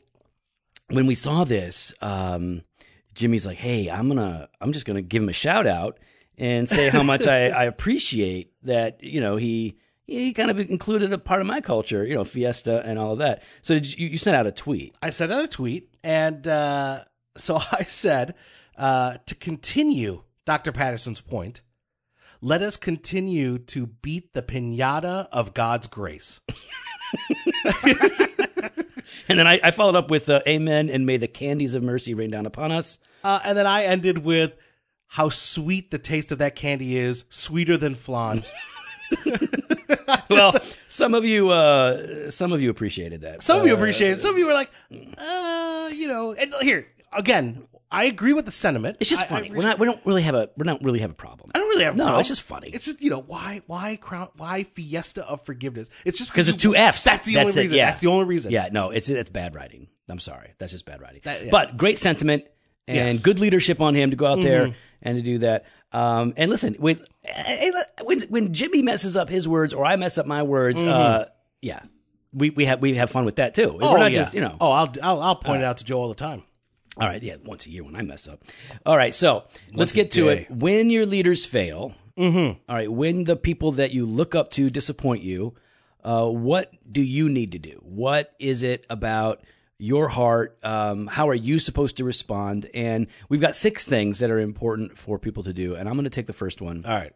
when 0.89 1.07
we 1.07 1.15
saw 1.15 1.43
this, 1.43 1.93
um, 2.01 2.61
Jimmy's 3.13 3.45
like, 3.45 3.57
"Hey, 3.57 3.89
I'm 3.89 4.07
gonna, 4.07 4.49
I'm 4.59 4.73
just 4.73 4.85
gonna 4.85 5.01
give 5.01 5.23
him 5.23 5.29
a 5.29 5.33
shout 5.33 5.67
out 5.67 5.99
and 6.37 6.67
say 6.69 6.89
how 6.89 7.03
much 7.03 7.27
I, 7.27 7.47
I 7.49 7.63
appreciate 7.65 8.53
that. 8.63 9.03
You 9.03 9.21
know, 9.21 9.35
he 9.35 9.77
he 10.05 10.33
kind 10.33 10.51
of 10.51 10.59
included 10.59 11.13
a 11.13 11.17
part 11.17 11.41
of 11.41 11.47
my 11.47 11.61
culture, 11.61 12.05
you 12.05 12.15
know, 12.15 12.23
fiesta 12.23 12.83
and 12.85 12.99
all 12.99 13.13
of 13.13 13.19
that. 13.19 13.43
So 13.61 13.75
did 13.75 13.97
you, 13.97 14.09
you 14.09 14.17
sent 14.17 14.35
out 14.35 14.45
a 14.45 14.51
tweet? 14.51 14.95
I 15.01 15.09
sent 15.09 15.31
out 15.31 15.43
a 15.43 15.47
tweet, 15.47 15.95
and 16.03 16.47
uh, 16.47 17.03
so 17.37 17.59
I 17.71 17.83
said 17.83 18.35
uh, 18.77 19.17
to 19.25 19.35
continue 19.35 20.23
Dr. 20.45 20.71
Patterson's 20.71 21.21
point. 21.21 21.61
Let 22.41 22.61
us 22.61 22.75
continue 22.75 23.57
to 23.57 23.87
beat 23.87 24.33
the 24.33 24.41
pinata 24.41 25.29
of 25.31 25.53
God's 25.53 25.87
grace. 25.87 26.41
And 29.29 29.39
then 29.39 29.47
I, 29.47 29.59
I 29.63 29.71
followed 29.71 29.95
up 29.95 30.09
with 30.09 30.29
uh, 30.29 30.41
"Amen" 30.47 30.89
and 30.89 31.05
may 31.05 31.17
the 31.17 31.27
candies 31.27 31.75
of 31.75 31.83
mercy 31.83 32.13
rain 32.13 32.29
down 32.29 32.45
upon 32.45 32.71
us. 32.71 32.99
Uh, 33.23 33.39
and 33.45 33.57
then 33.57 33.67
I 33.67 33.83
ended 33.85 34.19
with 34.25 34.55
how 35.07 35.29
sweet 35.29 35.91
the 35.91 35.99
taste 35.99 36.31
of 36.31 36.39
that 36.39 36.55
candy 36.55 36.97
is, 36.97 37.25
sweeter 37.29 37.77
than 37.77 37.95
flan. 37.95 38.43
Well, 40.29 40.51
some 40.87 41.13
of 41.13 41.25
you, 41.25 41.49
uh, 41.49 42.29
some 42.31 42.51
of 42.51 42.61
you 42.61 42.69
appreciated 42.71 43.21
that. 43.21 43.43
Some 43.43 43.59
of 43.61 43.67
you 43.67 43.75
appreciated. 43.75 44.13
it. 44.13 44.19
Some 44.19 44.33
of 44.33 44.39
you 44.39 44.47
were 44.47 44.53
like, 44.53 44.71
uh, 44.91 45.89
you 45.93 46.07
know, 46.07 46.33
and 46.33 46.51
here 46.61 46.87
again, 47.11 47.63
I 47.93 48.05
agree 48.05 48.33
with 48.33 48.45
the 48.45 48.51
sentiment. 48.51 48.97
It's 48.99 49.09
just 49.09 49.31
I- 49.31 49.37
I 49.37 49.39
funny. 49.41 49.51
we're 49.51 49.63
not. 49.63 49.79
We 49.79 49.85
don't 49.85 50.03
really 50.05 50.23
have 50.23 50.35
a. 50.35 50.49
We 50.57 50.65
don't 50.65 50.81
really 50.83 50.99
have 51.01 51.11
a 51.11 51.15
problem. 51.15 51.51
I 51.55 51.59
don't 51.59 51.69
really 51.69 51.83
have 51.83 51.93
a 51.93 51.97
No, 51.97 52.03
problem. 52.05 52.19
it's 52.21 52.29
just 52.29 52.41
funny. 52.41 52.69
It's 52.69 52.85
just 52.85 53.01
you 53.01 53.09
know 53.09 53.21
why 53.21 53.61
why 53.67 53.97
crown 54.01 54.29
why 54.35 54.63
fiesta 54.63 55.25
of 55.27 55.45
forgiveness. 55.45 55.89
It's 56.03 56.17
just 56.17 56.31
because 56.31 56.47
it's 56.49 56.57
two 56.57 56.75
F's. 56.75 57.03
That's 57.03 57.25
the 57.25 57.35
That's 57.35 57.51
only 57.51 57.61
it, 57.61 57.63
reason. 57.63 57.77
yeah. 57.77 57.85
That's 57.85 57.99
the 58.01 58.07
only 58.07 58.25
reason. 58.25 58.51
Yeah, 58.51 58.69
no, 58.71 58.89
it's 58.89 59.09
it's 59.09 59.29
bad 59.29 59.55
writing. 59.55 59.87
I'm 60.09 60.19
sorry, 60.19 60.53
that's 60.57 60.71
just 60.73 60.85
bad 60.85 61.01
writing. 61.01 61.21
That- 61.23 61.45
yeah. 61.45 61.51
But 61.51 61.77
great 61.77 61.97
sentiment 61.97 62.43
and 62.87 62.95
Yes. 62.97 63.15
Mm-hmm. 63.17 63.23
good 63.23 63.39
leadership 63.39 63.79
on 63.79 63.95
him 63.95 64.09
to 64.09 64.15
go 64.17 64.25
out 64.25 64.41
there 64.41 64.73
and 65.01 65.17
to 65.17 65.21
do 65.23 65.37
that. 65.39 65.65
Um, 65.93 66.33
and 66.35 66.49
listen, 66.49 66.73
when, 66.79 66.99
when 68.03 68.19
when 68.29 68.53
Jimmy 68.53 68.81
messes 68.81 69.15
up 69.15 69.29
his 69.29 69.47
words 69.47 69.73
or 69.73 69.85
I 69.85 69.95
mess 69.95 70.17
up 70.17 70.25
my 70.25 70.43
words, 70.43 70.81
uh, 70.81 71.25
yeah, 71.61 71.81
we, 72.33 72.49
we 72.49 72.65
have 72.65 72.81
we 72.81 72.95
have 72.95 73.09
fun 73.11 73.25
with 73.25 73.35
that 73.37 73.53
too. 73.53 73.67
Mm-hmm. 73.69 73.83
Oh 73.83 73.93
We're 73.93 73.99
not 73.99 74.11
yeah. 74.11 74.17
just 74.19 74.33
you 74.33 74.41
know. 74.41 74.57
Oh, 74.59 74.71
I'll 74.71 74.91
I'll, 75.01 75.21
I'll 75.21 75.35
point 75.35 75.61
it 75.61 75.65
out 75.65 75.77
to 75.77 75.83
Joe 75.85 75.99
all 75.99 76.09
the 76.09 76.15
time. 76.15 76.43
All 76.97 77.07
right, 77.07 77.23
yeah, 77.23 77.37
once 77.43 77.65
a 77.65 77.71
year 77.71 77.83
when 77.83 77.95
I 77.95 78.03
mess 78.03 78.27
up. 78.27 78.43
All 78.85 78.95
right, 78.95 79.13
so 79.13 79.45
let's 79.73 79.93
get 79.93 80.11
to 80.11 80.29
it. 80.29 80.51
When 80.51 80.91
your 80.91 81.07
leaders 81.07 81.43
fail, 81.45 81.95
mm-hmm. 82.17 82.59
all 82.69 82.75
right, 82.75 82.91
when 82.91 83.23
the 83.23 83.35
people 83.35 83.71
that 83.73 83.91
you 83.91 84.05
look 84.05 84.35
up 84.35 84.51
to 84.51 84.69
disappoint 84.69 85.23
you, 85.23 85.55
uh, 86.03 86.27
what 86.27 86.71
do 86.91 87.01
you 87.01 87.29
need 87.29 87.53
to 87.53 87.59
do? 87.59 87.79
What 87.81 88.33
is 88.37 88.61
it 88.61 88.85
about 88.91 89.41
your 89.79 90.07
heart? 90.07 90.57
Um, 90.61 91.07
how 91.07 91.29
are 91.29 91.33
you 91.33 91.57
supposed 91.57 91.97
to 91.97 92.03
respond? 92.03 92.69
And 92.75 93.07
we've 93.27 93.41
got 93.41 93.55
six 93.55 93.87
things 93.87 94.19
that 94.19 94.29
are 94.29 94.39
important 94.39 94.95
for 94.95 95.17
people 95.17 95.41
to 95.43 95.53
do, 95.53 95.75
and 95.75 95.89
I'm 95.89 95.95
going 95.95 96.03
to 96.03 96.11
take 96.11 96.27
the 96.27 96.33
first 96.33 96.61
one. 96.61 96.85
All 96.85 96.95
right. 96.95 97.13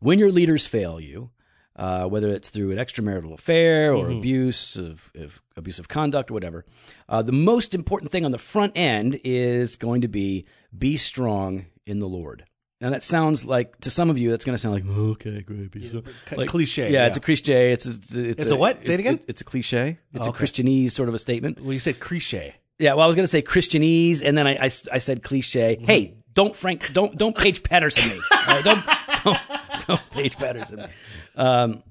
When 0.00 0.20
your 0.20 0.30
leaders 0.30 0.68
fail 0.68 1.00
you, 1.00 1.30
uh, 1.78 2.06
whether 2.06 2.28
it's 2.28 2.50
through 2.50 2.72
an 2.72 2.78
extramarital 2.78 3.32
affair 3.32 3.94
or 3.94 4.10
abuse 4.10 4.76
of, 4.76 5.10
of 5.14 5.40
abusive 5.56 5.88
conduct 5.88 6.30
or 6.30 6.34
whatever. 6.34 6.64
Uh, 7.08 7.22
the 7.22 7.32
most 7.32 7.74
important 7.74 8.10
thing 8.10 8.24
on 8.24 8.32
the 8.32 8.38
front 8.38 8.72
end 8.76 9.18
is 9.24 9.76
going 9.76 10.00
to 10.02 10.08
be 10.08 10.44
be 10.76 10.96
strong 10.96 11.66
in 11.86 12.00
the 12.00 12.08
Lord. 12.08 12.44
Now 12.80 12.90
that 12.90 13.02
sounds 13.02 13.44
like 13.44 13.78
to 13.80 13.90
some 13.90 14.10
of 14.10 14.18
you 14.18 14.30
that's 14.30 14.44
going 14.44 14.54
to 14.54 14.58
sound 14.58 14.74
like 14.74 14.86
okay, 14.86 15.40
great, 15.42 15.70
be 15.70 15.86
strong." 15.86 16.04
Like, 16.36 16.48
cliche, 16.48 16.84
Yeah, 16.92 17.00
yeah. 17.00 17.06
it's 17.06 17.16
a 17.16 17.20
cliche. 17.20 17.72
It's 17.72 17.86
a, 17.86 17.90
it's, 17.90 18.14
It's 18.14 18.50
a 18.50 18.56
what? 18.56 18.84
Say 18.84 18.94
it 18.94 19.00
again? 19.00 19.20
It's 19.26 19.40
a 19.40 19.44
cliche. 19.44 19.98
It's 20.14 20.26
a 20.26 20.30
Okay. 20.30 20.44
Christianese 20.44 20.90
sort 20.92 21.08
of 21.08 21.14
a 21.14 21.18
statement. 21.18 21.60
Well, 21.60 21.72
you 21.72 21.78
said 21.80 21.98
cliche. 22.00 22.56
Yeah, 22.78 22.94
well, 22.94 23.02
I 23.02 23.06
was 23.08 23.16
going 23.16 23.24
to 23.24 23.30
say 23.30 23.42
Christianese, 23.42 24.22
and 24.24 24.38
then 24.38 24.46
I, 24.46 24.52
I, 24.54 24.64
I 24.66 24.98
said 24.98 25.24
cliche. 25.24 25.74
Mm-hmm. 25.74 25.84
Hey, 25.86 26.14
don't 26.38 26.54
Frank, 26.54 26.92
don't 26.92 27.12
don't 27.18 27.36
Paige 27.36 27.62
Patterson 27.64 28.10
me. 28.10 28.20
All 28.46 28.54
right, 28.54 28.64
don't 28.64 28.82
don't 29.24 29.38
don't 29.88 30.10
Paige 30.12 30.36
Patterson 30.36 30.76
me. 30.76 30.86
Um, 31.34 31.82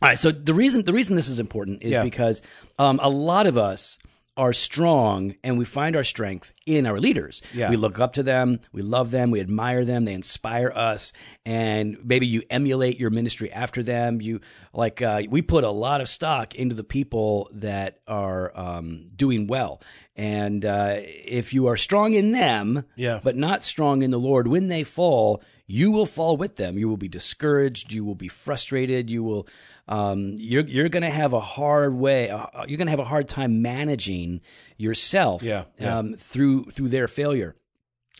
all 0.00 0.08
right, 0.10 0.18
so 0.18 0.30
the 0.30 0.54
reason 0.54 0.84
the 0.84 0.92
reason 0.92 1.16
this 1.16 1.28
is 1.28 1.40
important 1.40 1.82
is 1.82 1.92
Yeah. 1.92 2.04
because 2.04 2.40
um, 2.78 3.00
a 3.02 3.08
lot 3.10 3.46
of 3.48 3.58
us 3.58 3.98
are 4.38 4.52
strong 4.54 5.34
and 5.44 5.58
we 5.58 5.64
find 5.64 5.94
our 5.96 6.04
strength 6.04 6.52
in 6.64 6.86
our 6.86 6.98
leaders. 6.98 7.42
Yeah. 7.52 7.68
We 7.70 7.76
look 7.76 7.98
up 7.98 8.12
to 8.14 8.22
them, 8.22 8.60
we 8.72 8.82
love 8.82 9.10
them, 9.10 9.30
we 9.30 9.40
admire 9.40 9.84
them, 9.84 10.04
they 10.04 10.14
inspire 10.14 10.70
us, 10.74 11.12
and 11.44 11.96
maybe 12.04 12.26
you 12.26 12.42
emulate 12.48 12.98
your 13.00 13.10
ministry 13.10 13.50
after 13.52 13.82
them. 13.82 14.20
You 14.20 14.40
like 14.72 15.02
uh, 15.02 15.22
we 15.28 15.42
put 15.42 15.64
a 15.64 15.70
lot 15.70 16.00
of 16.00 16.08
stock 16.08 16.54
into 16.54 16.74
the 16.76 16.84
people 16.84 17.50
that 17.52 17.98
are 18.06 18.56
um, 18.58 19.08
doing 19.16 19.46
well, 19.48 19.82
and 20.16 20.64
uh, 20.64 20.94
if 20.98 21.52
you 21.52 21.66
are 21.66 21.76
strong 21.76 22.14
in 22.14 22.32
them, 22.32 22.84
Yeah. 22.96 23.20
but 23.22 23.36
not 23.36 23.62
strong 23.64 24.02
in 24.02 24.10
the 24.10 24.18
Lord, 24.20 24.46
when 24.46 24.68
they 24.68 24.84
fall, 24.84 25.42
you 25.70 25.90
will 25.90 26.06
fall 26.06 26.38
with 26.38 26.56
them. 26.56 26.78
You 26.78 26.88
will 26.88 26.96
be 26.96 27.08
discouraged. 27.08 27.92
You 27.92 28.02
will 28.02 28.14
be 28.14 28.26
frustrated. 28.26 29.10
You 29.10 29.22
will, 29.22 29.46
um, 29.86 30.34
you're 30.38 30.64
you're 30.64 30.88
going 30.88 31.02
to 31.02 31.10
have 31.10 31.34
a 31.34 31.40
hard 31.40 31.94
way. 31.94 32.30
Uh, 32.30 32.64
you're 32.66 32.78
going 32.78 32.86
to 32.86 32.90
have 32.90 32.98
a 32.98 33.04
hard 33.04 33.28
time 33.28 33.60
managing 33.62 34.40
yourself. 34.78 35.42
Yeah, 35.42 35.64
yeah. 35.78 35.98
Um, 35.98 36.14
through 36.14 36.64
through 36.70 36.88
their 36.88 37.06
failure. 37.06 37.54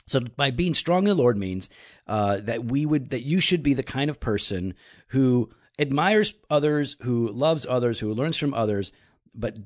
So 0.06 0.20
by 0.20 0.50
being 0.50 0.74
strong 0.74 1.04
in 1.04 1.08
the 1.08 1.14
Lord 1.14 1.36
means 1.36 1.68
uh, 2.06 2.38
that 2.38 2.66
we 2.66 2.86
would 2.86 3.10
that 3.10 3.24
you 3.24 3.40
should 3.40 3.62
be 3.62 3.74
the 3.74 3.82
kind 3.82 4.10
of 4.10 4.20
person 4.20 4.74
who 5.08 5.50
admires 5.78 6.34
others, 6.50 6.96
who 7.00 7.28
loves 7.28 7.66
others, 7.66 8.00
who 8.00 8.12
learns 8.12 8.36
from 8.36 8.52
others, 8.52 8.92
but 9.34 9.56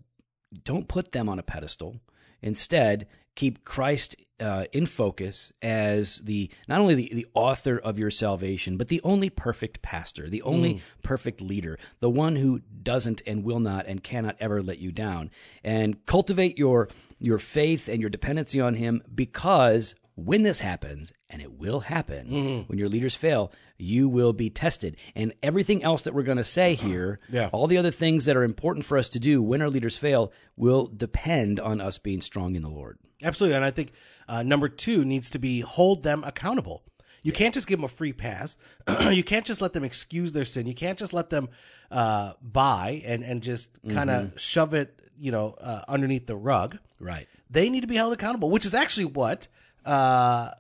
don't 0.65 0.89
put 0.89 1.13
them 1.13 1.29
on 1.29 1.39
a 1.39 1.43
pedestal. 1.43 2.01
Instead, 2.43 3.07
keep 3.35 3.65
Christ 3.65 4.17
uh, 4.41 4.65
in 4.73 4.87
focus 4.87 5.53
as 5.63 6.19
the 6.19 6.51
not 6.67 6.81
only 6.81 6.95
the, 6.95 7.11
the 7.13 7.27
author 7.35 7.79
of 7.79 7.99
your 7.99 8.11
salvation, 8.11 8.77
but 8.77 8.89
the 8.89 9.01
only 9.03 9.31
perfect 9.31 9.83
pastor, 9.83 10.29
the 10.29 10.43
only 10.43 10.81
perfect 11.03 11.41
leader, 11.41 11.79
the 12.01 12.11
one 12.11 12.37
who 12.37 12.61
doesn't 12.83 13.23
and 13.27 13.45
will 13.45 13.61
not 13.61 13.87
and 13.87 14.03
cannot 14.03 14.37
ever 14.41 14.61
let 14.61 14.79
you 14.79 14.91
down. 14.91 15.31
And 15.63 16.05
cultivate 16.07 16.59
your 16.59 16.89
your 17.21 17.39
faith 17.39 17.89
and 17.89 18.01
your 18.01 18.11
dependency 18.11 18.61
on 18.61 18.75
Him 18.75 19.03
because 19.15 19.95
when 20.15 20.43
this 20.43 20.61
happens, 20.61 21.13
and 21.31 21.41
it 21.41 21.53
will 21.55 21.81
happen, 21.81 22.65
when 22.67 22.79
your 22.79 22.89
leaders 22.89 23.15
fail, 23.15 23.51
you 23.79 24.09
will 24.09 24.33
be 24.33 24.51
tested. 24.51 24.97
And 25.15 25.33
everything 25.43 25.83
else 25.83 26.03
that 26.03 26.13
we're 26.15 26.23
going 26.23 26.37
to 26.39 26.45
say 26.45 26.75
here, 26.75 27.19
Yeah. 27.31 27.49
all 27.53 27.67
the 27.67 27.79
other 27.79 27.91
things 27.91 28.27
that 28.27 28.37
are 28.37 28.43
important 28.45 28.85
for 28.85 28.99
us 28.99 29.09
to 29.11 29.19
do 29.19 29.43
when 29.43 29.63
our 29.63 29.71
leaders 29.71 29.97
fail, 29.99 30.33
will 30.57 30.87
depend 30.87 31.59
on 31.59 31.81
us 31.81 31.99
being 31.99 32.21
strong 32.21 32.55
in 32.55 32.63
the 32.63 32.69
Lord. 32.69 32.99
Absolutely. 33.23 33.57
And 33.57 33.65
I 33.65 33.71
think 33.71 33.93
uh, 34.29 34.43
number 34.43 34.69
two 34.69 35.05
needs 35.05 35.31
to 35.31 35.39
be 35.39 35.61
hold 35.61 36.03
them 36.03 36.23
accountable. 36.25 36.83
You 37.23 37.33
can't 37.33 37.55
just 37.55 37.67
give 37.69 37.79
them 37.79 37.85
a 37.85 37.89
free 37.89 38.13
pass. 38.13 38.57
you 39.11 39.23
can't 39.25 39.47
just 39.47 39.63
let 39.63 39.73
them 39.73 39.85
excuse 39.85 40.33
their 40.33 40.45
sin. 40.45 40.67
You 40.67 40.75
can't 40.75 40.99
just 40.99 41.13
let 41.15 41.31
them 41.31 41.49
uh, 41.91 42.33
buy 42.43 43.03
and, 43.07 43.23
and 43.23 43.43
just 43.43 43.79
kind 43.89 44.11
of 44.11 44.39
shove 44.41 44.75
it, 44.75 44.99
you 45.17 45.31
know, 45.31 45.55
uh, 45.61 45.83
underneath 45.89 46.27
the 46.27 46.35
rug. 46.37 46.79
Right. 46.99 47.29
They 47.49 47.71
need 47.71 47.83
to 47.83 47.87
be 47.87 47.97
held 47.97 48.13
accountable, 48.13 48.51
which 48.51 48.67
is 48.67 48.75
actually 48.75 49.05
what 49.07 49.47
uh, 49.85 50.51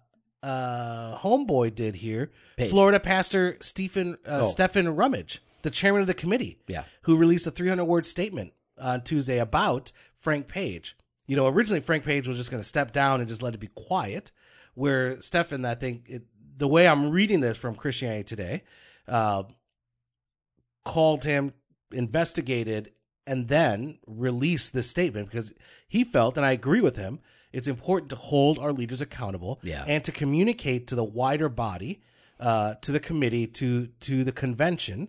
uh, 0.43 1.17
Homeboy 1.19 1.75
did 1.75 1.97
here. 1.97 2.31
Page. 2.57 2.71
Florida 2.71 3.01
pastor 3.01 3.57
Stephen 3.61 4.17
uh, 4.27 4.43
Stephen 4.45 4.89
Rummage, 4.89 5.41
the 5.63 5.71
chairman 5.71 6.01
of 6.01 6.07
the 6.07 6.15
committee, 6.15 6.59
Yeah. 6.67 6.85
who 7.03 7.17
released 7.17 7.47
a 7.47 7.51
300 7.51 7.85
word 7.85 8.07
statement 8.07 8.53
on 8.81 9.03
Tuesday 9.03 9.39
about 9.39 9.93
Frank 10.15 10.49
Page. 10.49 10.97
You 11.27 11.37
know, 11.37 11.47
originally 11.47 11.81
Frank 11.81 12.05
Page 12.05 12.27
was 12.29 12.37
just 12.37 12.51
going 12.51 12.61
to 12.63 12.69
step 12.69 12.93
down 12.93 13.21
and 13.21 13.29
just 13.29 13.43
let 13.43 13.55
it 13.55 13.61
be 13.61 13.69
quiet. 13.75 14.33
Where 14.75 15.21
Stephen, 15.21 15.65
I 15.65 15.75
think, 15.75 16.09
it, 16.09 16.23
the 16.57 16.67
way 16.69 16.89
I'm 16.89 17.11
reading 17.11 17.41
this 17.41 17.57
from 17.57 17.75
Christianity 17.75 18.25
Today, 18.25 18.63
uh, 19.07 19.45
called 20.85 21.25
him, 21.25 21.53
investigated, 21.93 22.93
and 23.27 23.49
then 23.49 23.99
released 24.07 24.73
this 24.73 24.89
statement 24.91 25.29
because 25.29 25.55
he 25.89 26.05
felt, 26.05 26.37
and 26.37 26.45
I 26.45 26.53
agree 26.53 26.81
with 26.81 26.97
him, 26.97 27.21
it's 27.53 27.69
important 27.69 28.11
to 28.11 28.17
hold 28.17 28.59
our 28.59 28.73
leaders 28.73 29.01
accountable 29.01 29.61
Yeah. 29.63 29.85
and 29.87 30.03
to 30.05 30.13
communicate 30.13 30.87
to 30.89 30.95
the 30.95 31.05
wider 31.05 31.49
body, 31.49 32.01
uh, 32.41 32.75
to 32.83 32.93
the 32.93 33.01
committee, 33.01 33.47
to 33.47 33.87
to 34.01 34.25
the 34.25 34.33
convention, 34.33 35.09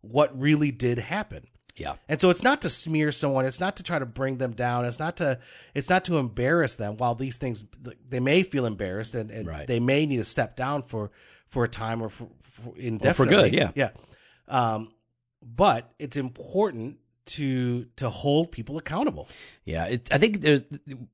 what 0.00 0.38
really 0.38 0.70
did 0.70 0.98
happen. 0.98 1.46
Yeah. 1.76 1.94
And 2.08 2.20
so 2.20 2.30
it's 2.30 2.42
not 2.42 2.62
to 2.62 2.70
smear 2.70 3.10
someone, 3.10 3.46
it's 3.46 3.58
not 3.58 3.76
to 3.78 3.82
try 3.82 3.98
to 3.98 4.06
bring 4.06 4.38
them 4.38 4.52
down, 4.52 4.84
it's 4.84 5.00
not 5.00 5.16
to 5.16 5.38
it's 5.74 5.88
not 5.90 6.04
to 6.04 6.18
embarrass 6.18 6.76
them 6.76 6.96
while 6.98 7.14
these 7.14 7.36
things 7.36 7.64
they 8.08 8.20
may 8.20 8.42
feel 8.44 8.64
embarrassed 8.66 9.14
and, 9.14 9.30
and 9.30 9.46
Right. 9.46 9.66
they 9.66 9.80
may 9.80 10.06
need 10.06 10.18
to 10.18 10.24
step 10.24 10.54
down 10.56 10.82
for 10.82 11.10
for 11.48 11.64
a 11.64 11.68
time 11.68 12.00
or 12.02 12.08
for, 12.08 12.28
for 12.40 12.76
indefinitely. 12.76 13.50
good, 13.50 13.54
yeah. 13.54 13.70
Yeah. 13.74 13.90
Um, 14.48 14.92
but 15.42 15.92
it's 15.98 16.16
important 16.16 16.98
to 17.26 17.84
to 17.96 18.10
hold 18.10 18.52
people 18.52 18.78
accountable. 18.78 19.28
Yeah, 19.64 19.86
it, 19.86 20.12
I 20.12 20.18
think 20.18 20.40
there's 20.40 20.62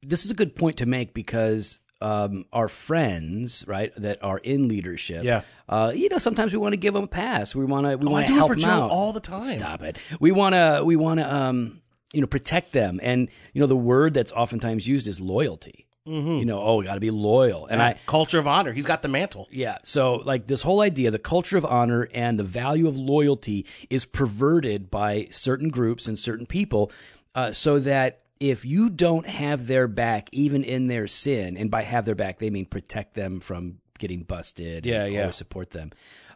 this 0.03 0.25
is 0.25 0.31
a 0.31 0.35
good 0.35 0.55
point 0.57 0.79
to 0.79 0.87
make 0.87 1.15
because 1.15 1.79
um, 2.03 2.45
our 2.53 2.69
friends, 2.69 3.65
right, 3.69 3.93
that 3.97 4.23
are 4.25 4.39
in 4.39 4.69
leadership, 4.69 5.23
Yeah. 5.23 5.43
uh, 5.69 5.93
you 5.95 6.09
know, 6.09 6.17
sometimes 6.19 6.51
we 6.53 6.59
want 6.59 6.73
to 6.73 6.79
give 6.79 6.95
them 6.95 7.05
a 7.05 7.07
pass. 7.07 7.55
We 7.55 7.67
want 7.67 7.87
to, 7.87 7.97
we 7.99 8.09
Oh, 8.09 8.13
want 8.13 8.27
to 8.27 8.33
help 8.33 8.49
for 8.53 8.57
them 8.57 8.71
out 8.71 8.91
all 8.91 9.13
the 9.13 9.21
time. 9.21 9.43
Stop 9.43 9.83
it. 9.83 9.99
We 10.19 10.33
want 10.33 10.55
to, 10.55 10.83
we 10.83 10.97
want 10.97 11.21
to, 11.21 11.35
um, 11.35 11.83
you 12.15 12.23
know, 12.23 12.27
protect 12.27 12.73
them. 12.73 13.01
And 13.03 13.29
you 13.53 13.61
know, 13.61 13.67
the 13.67 13.77
word 13.77 14.15
that's 14.15 14.33
oftentimes 14.33 14.89
used 14.89 15.07
is 15.07 15.21
loyalty. 15.21 15.87
Mm-hmm. 16.11 16.39
You 16.39 16.45
know, 16.45 16.61
oh, 16.61 16.77
we 16.77 16.85
got 16.85 16.95
to 16.95 17.01
be 17.01 17.11
loyal. 17.11 17.67
And 17.67 17.81
I, 17.81 17.95
culture 18.07 18.39
of 18.39 18.47
honor. 18.49 18.73
He's 18.73 18.87
got 18.87 19.03
the 19.03 19.09
mantle. 19.09 19.47
yeah. 19.51 19.79
So, 19.85 20.17
like 20.17 20.47
this 20.47 20.63
whole 20.63 20.81
idea, 20.81 21.11
the 21.11 21.19
culture 21.19 21.57
of 21.57 21.65
honor 21.65 22.09
and 22.13 22.39
the 22.39 22.45
value 22.45 22.89
of 22.89 22.99
loyalty 22.99 23.65
is 23.89 24.05
perverted 24.05 24.91
by 24.91 25.29
certain 25.31 25.69
groups 25.69 26.09
and 26.09 26.19
certain 26.19 26.47
people, 26.47 26.91
uh, 27.35 27.53
so 27.53 27.79
that 27.79 28.23
if 28.41 28.65
you 28.65 28.91
don't 28.91 29.27
have 29.27 29.67
their 29.67 29.87
back, 29.87 30.29
even 30.33 30.65
in 30.65 30.89
their 30.89 31.07
sin, 31.07 31.57
and 31.57 31.71
by 31.71 31.83
have 31.83 32.07
their 32.07 32.15
back, 32.15 32.39
they 32.39 32.51
mean 32.51 32.67
protect 32.67 33.15
them 33.15 33.39
from 33.39 33.79
getting 34.01 34.23
busted. 34.23 34.85
Yeah, 34.85 35.05
and 35.05 35.15
yeah. 35.15 35.21
always 35.21 35.37
support 35.37 35.71
them. 35.71 35.93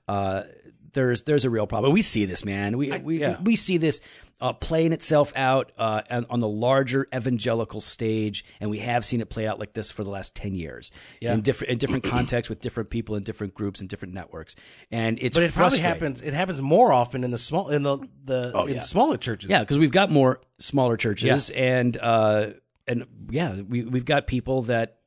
Uh, 0.06 0.44
there's 0.92 1.24
there's 1.24 1.44
a 1.44 1.50
real 1.50 1.66
problem. 1.66 1.92
We 1.92 2.02
see 2.02 2.24
this, 2.24 2.44
man. 2.44 2.78
We 2.78 2.96
we, 2.98 3.18
yeah. 3.18 3.40
we 3.42 3.56
see 3.56 3.78
this 3.78 4.00
uh, 4.40 4.52
playing 4.52 4.92
itself 4.92 5.32
out 5.34 5.72
uh, 5.76 6.02
on, 6.10 6.26
on 6.30 6.40
the 6.40 6.48
larger 6.48 7.06
evangelical 7.14 7.80
stage, 7.80 8.44
and 8.60 8.70
we 8.70 8.78
have 8.78 9.04
seen 9.04 9.20
it 9.20 9.28
play 9.28 9.46
out 9.46 9.58
like 9.58 9.72
this 9.72 9.90
for 9.90 10.04
the 10.04 10.10
last 10.10 10.36
ten 10.36 10.54
years 10.54 10.92
in 11.20 11.40
different 11.40 11.72
in 11.72 11.78
different 11.78 12.04
contexts 12.14 12.48
with 12.48 12.60
different 12.60 12.90
people 12.90 13.16
in 13.16 13.24
different 13.24 13.54
groups 13.54 13.80
and 13.80 13.88
different 13.88 14.14
networks. 14.14 14.54
And 14.90 15.18
it's 15.20 15.36
But 15.36 15.42
it 15.42 15.52
probably 15.52 15.80
happens 15.80 16.22
it 16.22 16.32
happens 16.34 16.60
more 16.60 16.92
often 16.92 17.24
in 17.24 17.32
the 17.32 17.38
small 17.38 17.70
in 17.70 17.82
the 17.82 17.98
the 18.24 18.50
in 18.50 18.52
Oh, 18.54 18.66
yeah. 18.66 18.80
smaller 18.80 19.16
churches. 19.16 19.50
Yeah, 19.50 19.60
because 19.60 19.78
we've 19.78 19.90
got 19.90 20.10
more 20.10 20.40
smaller 20.58 20.96
churches, 20.96 21.50
and 21.50 21.96
uh, 22.00 22.50
and 22.86 23.06
yeah, 23.30 23.60
we 23.62 23.82
we've 23.82 24.04
got 24.04 24.26
people 24.28 24.62
that 24.62 24.98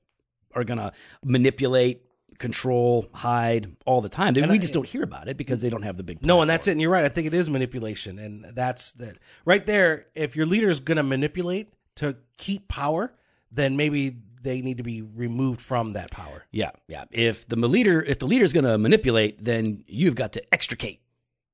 are 0.53 0.63
gonna 0.63 0.91
manipulate, 1.23 2.06
control, 2.37 3.07
hide 3.13 3.75
all 3.85 4.01
the 4.01 4.09
time. 4.09 4.35
And 4.37 4.51
we 4.51 4.59
just 4.59 4.73
don't 4.73 4.87
hear 4.87 5.03
about 5.03 5.27
it 5.27 5.37
because 5.37 5.61
they 5.61 5.69
don't 5.69 5.83
have 5.83 5.97
the 5.97 6.03
big. 6.03 6.25
No, 6.25 6.41
and 6.41 6.49
that's 6.49 6.67
it. 6.67 6.71
And 6.71 6.81
you're 6.81 6.91
right. 6.91 7.05
I 7.05 7.09
think 7.09 7.27
it 7.27 7.33
is 7.33 7.49
manipulation, 7.49 8.19
and 8.19 8.45
that's 8.55 8.91
that 8.93 9.17
right 9.45 9.65
there. 9.65 10.07
If 10.15 10.35
your 10.35 10.45
leader 10.45 10.69
is 10.69 10.79
going 10.79 10.97
to 10.97 11.03
manipulate 11.03 11.69
to 11.95 12.17
keep 12.37 12.67
power, 12.67 13.13
then 13.51 13.77
maybe 13.77 14.17
they 14.43 14.61
need 14.61 14.77
to 14.77 14.83
be 14.83 15.01
removed 15.01 15.59
from 15.61 15.93
that 15.93 16.11
power. 16.11 16.45
Yeah, 16.51 16.71
yeah. 16.87 17.05
If 17.11 17.47
the 17.47 17.55
leader, 17.55 18.01
if 18.01 18.19
the 18.19 18.27
leader's 18.27 18.53
gonna 18.53 18.77
manipulate, 18.77 19.43
then 19.43 19.83
you've 19.87 20.15
got 20.15 20.33
to 20.33 20.53
extricate. 20.53 21.01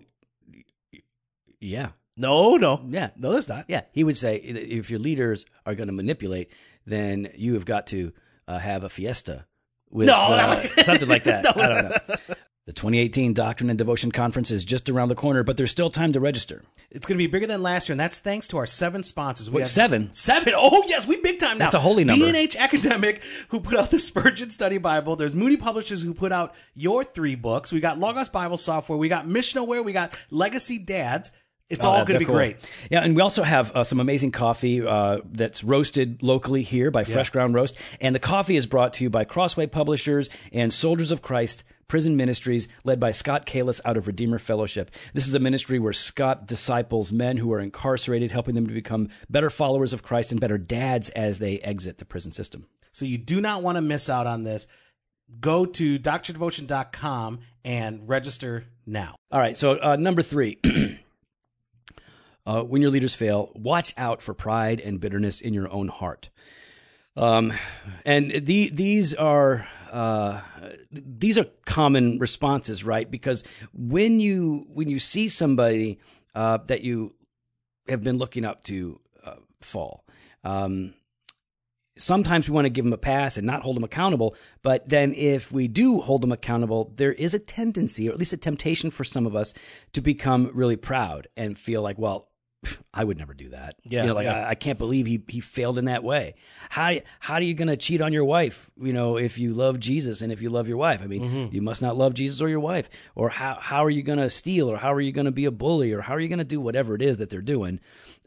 yeah, 1.61 1.91
No, 2.17 2.57
no, 2.57 2.85
yeah, 2.89 3.11
no. 3.17 3.33
There's 3.33 3.49
not. 3.49 3.65
yeah. 3.69 3.83
He 3.93 4.05
would 4.05 4.17
say, 4.17 4.37
if 4.37 4.91
your 4.91 5.01
leaders 5.01 5.45
are 5.67 5.75
gonna 5.75 5.93
manipulate, 5.93 6.53
then 6.87 7.29
you 7.37 7.55
have 7.55 7.65
got 7.65 7.87
to 7.89 8.13
uh, 8.47 8.59
have 8.59 8.85
a 8.85 8.89
fiesta 8.89 9.45
with 9.91 10.07
No, 10.09 10.15
uh, 10.15 10.61
something 10.83 11.09
like 11.09 11.25
that. 11.25 11.47
I 11.57 11.69
don't 11.69 11.91
know. 11.91 12.35
The 12.69 12.75
2018 12.75 13.33
Doctrine 13.33 13.71
and 13.71 13.79
Devotion 13.79 14.13
Conference 14.13 14.51
is 14.51 14.63
just 14.63 14.91
around 14.91 15.09
the 15.09 15.15
corner, 15.15 15.43
but 15.43 15.57
there's 15.57 15.71
still 15.71 15.89
time 15.89 16.13
to 16.13 16.21
register. 16.21 16.65
It's 16.91 17.07
going 17.07 17.17
to 17.17 17.25
be 17.25 17.27
bigger 17.27 17.47
than 17.47 17.63
last 17.63 17.89
year, 17.89 17.95
and 17.95 18.01
that's 18.01 18.19
thanks 18.19 18.47
to 18.49 18.59
our 18.59 18.67
seven 18.67 19.03
sponsors. 19.03 19.51
We 19.51 19.63
have 19.63 19.71
seven? 19.71 20.13
Seven. 20.13 20.53
Oh, 20.55 20.85
yes, 20.87 21.07
we 21.09 21.17
big 21.17 21.39
time 21.39 21.57
now. 21.57 21.65
That's 21.65 21.77
a 21.77 21.81
holy 21.81 22.05
number. 22.05 22.31
B&H 22.31 22.57
Academic, 22.57 23.23
who 23.49 23.61
put 23.61 23.75
out 23.79 23.89
the 23.91 23.99
Spurgeon 23.99 24.51
Study 24.51 24.77
Bible. 24.77 25.17
There's 25.17 25.35
Moody 25.35 25.57
Publishers, 25.57 26.03
who 26.03 26.13
put 26.13 26.31
out 26.31 26.55
your 26.75 27.05
three 27.05 27.37
books. 27.37 27.73
We 27.73 27.81
got 27.81 27.99
Logos 27.99 28.29
Bible 28.29 28.59
Software. 28.59 28.99
We 28.99 29.09
got 29.09 29.25
Missionaware. 29.25 29.83
We 29.83 29.95
got 29.95 30.21
Legacy 30.31 30.79
Dads. 30.79 31.33
It's 31.71 31.87
all 31.87 31.95
Oh, 32.03 32.05
going 32.05 32.15
to 32.15 32.19
be 32.19 32.25
cool. 32.27 32.35
great. 32.35 32.57
Yeah, 32.91 33.01
and 33.01 33.17
we 33.17 33.23
also 33.23 33.45
have 33.45 33.75
uh, 33.75 33.83
some 33.83 33.99
amazing 33.99 34.33
coffee 34.33 34.87
uh, 34.87 35.21
that's 35.25 35.65
roasted 35.65 36.23
locally 36.23 36.63
here 36.65 36.91
by 36.91 37.05
Fresh 37.05 37.31
Ground 37.31 37.55
Roast. 37.55 37.79
And 37.99 38.15
the 38.15 38.19
coffee 38.21 38.57
is 38.57 38.67
brought 38.67 38.93
to 38.95 39.05
you 39.05 39.11
by 39.11 39.25
Crossway 39.25 39.67
Publishers 39.69 40.29
and 40.53 40.71
Soldiers 40.71 41.11
of 41.11 41.23
Christ 41.23 41.65
Prison 41.89 42.17
Ministries, 42.17 42.69
led 42.85 43.01
by 43.01 43.11
Scott 43.11 43.47
Kalis 43.47 43.81
out 43.83 43.97
of 43.97 44.07
Redeemer 44.07 44.39
Fellowship. 44.39 44.91
This 45.15 45.27
is 45.27 45.35
a 45.35 45.41
ministry 45.41 45.79
where 45.79 45.95
Scott 45.95 46.47
disciples 46.47 47.13
men 47.13 47.39
who 47.39 47.51
are 47.53 47.61
incarcerated, 47.61 48.31
helping 48.31 48.55
them 48.55 48.67
to 48.67 48.75
become 48.75 49.09
better 49.31 49.49
followers 49.49 49.95
of 49.95 50.03
Christ 50.03 50.31
and 50.31 50.41
better 50.41 50.59
dads 50.59 51.09
as 51.11 51.39
they 51.39 51.59
exit 51.61 51.97
the 51.97 52.05
prison 52.05 52.31
system. 52.31 52.67
So 52.93 53.07
you 53.07 53.17
do 53.17 53.41
not 53.41 53.63
want 53.63 53.77
to 53.77 53.83
miss 53.83 54.11
out 54.11 54.27
on 54.27 54.45
this. 54.45 54.67
Go 55.41 55.65
to 55.65 55.99
drdevotion.com 55.99 57.41
and 57.65 58.09
register 58.09 58.67
now. 58.87 59.17
All 59.31 59.41
right, 59.41 59.57
so 59.57 59.79
uh, 59.81 59.97
number 59.97 60.21
three. 60.23 60.59
uh, 62.47 62.63
when 62.65 62.83
your 62.83 62.91
leaders 62.91 63.15
fail, 63.15 63.51
watch 63.55 63.95
out 63.97 64.21
for 64.21 64.35
pride 64.35 64.81
and 64.81 65.01
bitterness 65.01 65.41
in 65.41 65.55
your 65.55 65.73
own 65.73 65.89
heart. 65.89 66.29
Um, 67.17 67.53
and 68.05 68.31
the, 68.31 68.69
these 68.69 69.15
are 69.15 69.67
uh, 69.93 70.41
these 70.91 71.39
are 71.39 71.47
common 71.67 72.19
responses, 72.19 72.85
right? 72.85 73.11
Because 73.11 73.45
when 73.73 74.21
you 74.21 74.67
when 74.69 74.89
you 74.89 74.99
see 74.99 75.29
somebody 75.29 75.99
uh, 76.35 76.59
that 76.67 76.83
you 76.83 77.15
have 77.89 78.03
been 78.03 78.19
looking 78.19 78.45
up 78.45 78.63
to 78.65 79.01
uh, 79.25 79.37
fall, 79.61 80.05
um, 80.45 80.95
sometimes 81.97 82.49
we 82.49 82.55
want 82.55 82.65
to 82.65 82.71
give 82.71 82.85
them 82.85 82.93
a 82.93 82.99
pass 82.99 83.37
and 83.37 83.47
not 83.47 83.63
hold 83.63 83.77
them 83.77 83.85
accountable. 83.85 84.35
But 84.63 84.89
then 84.89 85.13
if 85.15 85.53
we 85.53 85.69
do 85.69 86.01
hold 86.01 86.23
them 86.23 86.33
accountable, 86.33 86.93
there 86.97 87.13
is 87.13 87.35
a 87.35 87.39
tendency, 87.39 88.09
or 88.09 88.13
at 88.13 88.19
least 88.19 88.33
a 88.33 88.39
temptation 88.39 88.91
for 88.91 89.05
some 89.05 89.27
of 89.27 89.37
us, 89.37 89.55
to 89.93 90.01
become 90.01 90.51
really 90.55 90.77
proud 90.77 91.29
and 91.37 91.59
feel 91.59 91.83
like, 91.83 91.99
well, 91.99 92.29
I 92.93 93.05
would 93.05 93.17
never 93.19 93.35
do 93.35 93.51
that. 93.51 93.77
Yeah, 93.85 94.03
you 94.03 94.09
know, 94.09 94.15
like 94.15 94.25
yeah. 94.25 94.47
I, 94.47 94.51
I 94.51 94.55
can't 94.57 94.79
believe 94.79 95.07
he 95.07 95.23
he 95.29 95.41
failed 95.41 95.79
in 95.79 95.85
that 95.85 96.03
way. 96.03 96.35
How 96.71 96.97
how 97.21 97.35
are 97.35 97.43
you 97.43 97.55
going 97.55 97.69
to 97.69 97.77
cheat 97.77 98.01
on 98.01 98.13
your 98.13 98.25
wife? 98.25 98.71
You 98.77 98.93
know, 98.93 99.17
if 99.17 99.39
you 99.39 99.55
love 99.55 99.79
Jesus 99.79 100.23
and 100.23 100.33
if 100.33 100.43
you 100.43 100.51
love 100.51 100.67
your 100.67 100.77
wife, 100.77 101.01
I 101.03 101.07
mean, 101.07 101.23
Mm-hmm. 101.23 101.55
you 101.55 101.63
must 101.63 101.83
not 101.83 101.97
love 101.97 102.15
Jesus 102.15 102.41
or 102.41 102.49
your 102.49 102.59
wife. 102.61 102.91
Or 103.15 103.29
how 103.29 103.55
how 103.61 103.85
are 103.85 103.91
you 103.91 104.03
going 104.03 104.19
to 104.19 104.29
steal? 104.29 104.71
Or 104.71 104.77
how 104.77 104.93
are 104.93 105.01
you 105.01 105.13
going 105.13 105.27
to 105.27 105.31
be 105.33 105.45
a 105.45 105.53
bully? 105.53 105.93
Or 105.93 106.01
how 106.01 106.15
are 106.15 106.21
you 106.21 106.29
going 106.29 106.39
to 106.41 106.45
do 106.45 106.61
whatever 106.61 106.95
it 106.97 107.03
is 107.03 107.19
that 107.19 107.31
they're 107.31 107.41
doing? 107.43 107.79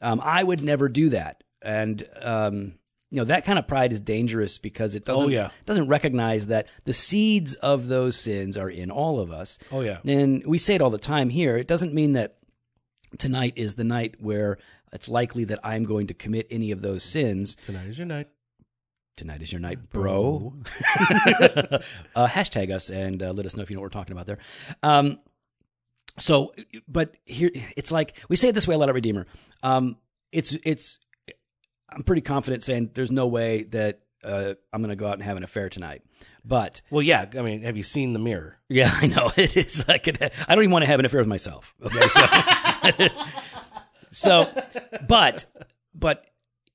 Um, 0.02 0.22
I 0.24 0.44
would 0.44 0.64
never 0.64 0.88
do 0.88 1.10
that. 1.10 1.44
And 1.62 2.08
um, 2.22 2.74
you 3.10 3.18
know 3.18 3.26
that 3.26 3.44
kind 3.44 3.60
of 3.60 3.68
pride 3.68 3.92
is 3.92 4.00
dangerous 4.00 4.58
because 4.58 4.96
it 4.96 5.04
doesn't 5.04 5.26
Oh, 5.26 5.30
yeah. 5.30 5.50
doesn't 5.66 5.88
recognize 5.90 6.48
that 6.48 6.68
the 6.86 6.94
seeds 6.94 7.56
of 7.56 7.90
those 7.90 8.16
sins 8.16 8.56
are 8.56 8.70
in 8.70 8.90
all 8.90 9.20
of 9.20 9.30
us. 9.32 9.60
Oh, 9.74 9.82
yeah. 9.82 9.98
And 10.06 10.42
we 10.46 10.58
say 10.58 10.76
it 10.76 10.82
all 10.82 10.90
the 10.90 10.98
time 10.98 11.30
here. 11.30 11.58
It 11.58 11.68
doesn't 11.68 11.94
mean 11.94 12.14
that 12.14 12.36
tonight 13.18 13.54
is 13.56 13.76
the 13.76 13.84
night 13.84 14.16
where 14.20 14.58
it's 14.94 15.10
likely 15.10 15.44
that 15.46 15.60
I'm 15.64 15.84
going 15.84 16.08
to 16.08 16.14
commit 16.14 16.48
any 16.50 16.72
of 16.72 16.82
those 16.82 17.04
sins. 17.04 17.56
Tonight 17.56 17.88
is 17.88 17.98
your 17.98 18.08
night. 18.08 18.28
Tonight 19.18 19.42
is 19.42 19.52
your 19.52 19.62
night, 19.62 19.90
bro. 19.90 20.54
uh, 22.16 22.28
hashtag 22.28 22.72
us 22.72 22.90
and 22.90 23.22
uh, 23.22 23.32
let 23.32 23.46
us 23.46 23.56
know 23.56 23.64
if 23.64 23.70
you 23.70 23.76
know 23.76 23.82
what 23.82 23.94
we're 23.94 24.00
talking 24.00 24.14
about 24.14 24.26
there. 24.26 24.40
Um, 24.82 25.20
so, 26.18 26.54
but 26.88 27.16
here 27.26 27.52
it's 27.54 27.92
like 27.92 28.18
we 28.30 28.36
say 28.36 28.50
it 28.50 28.56
this 28.56 28.68
way 28.68 28.76
a 28.76 28.78
lot 28.78 28.90
at 28.90 28.96
Redeemer. 28.96 29.26
Um, 29.64 29.98
it's 30.32 30.58
it's 30.64 31.00
I'm 31.90 32.04
pretty 32.04 32.22
confident 32.22 32.64
saying 32.64 32.92
there's 32.94 33.12
no 33.12 33.28
way 33.28 33.64
that 33.64 34.00
uh, 34.24 34.54
I'm 34.72 34.82
going 34.82 34.90
to 34.90 34.96
go 34.96 35.08
out 35.08 35.14
and 35.14 35.24
have 35.24 35.38
an 35.38 35.44
affair 35.44 35.70
tonight. 35.70 36.02
But 36.44 36.82
Well, 36.90 37.02
yeah. 37.02 37.26
I 37.38 37.42
mean, 37.42 37.62
have 37.64 37.78
you 37.78 37.84
seen 37.84 38.14
the 38.14 38.20
mirror? 38.20 38.60
yeah, 38.70 38.90
I 39.02 39.08
know 39.08 39.32
it 39.38 39.56
is. 39.58 39.86
I 39.88 39.98
could. 39.98 40.22
I 40.22 40.56
don't 40.56 40.64
even 40.64 40.72
want 40.72 40.84
to 40.84 40.88
have 40.88 41.00
an 41.00 41.06
affair 41.06 41.22
with 41.22 41.28
myself. 41.28 41.74
Okay, 41.84 42.08
so, 42.08 43.10
so, 44.12 44.50
but, 45.08 45.46
but, 45.94 46.26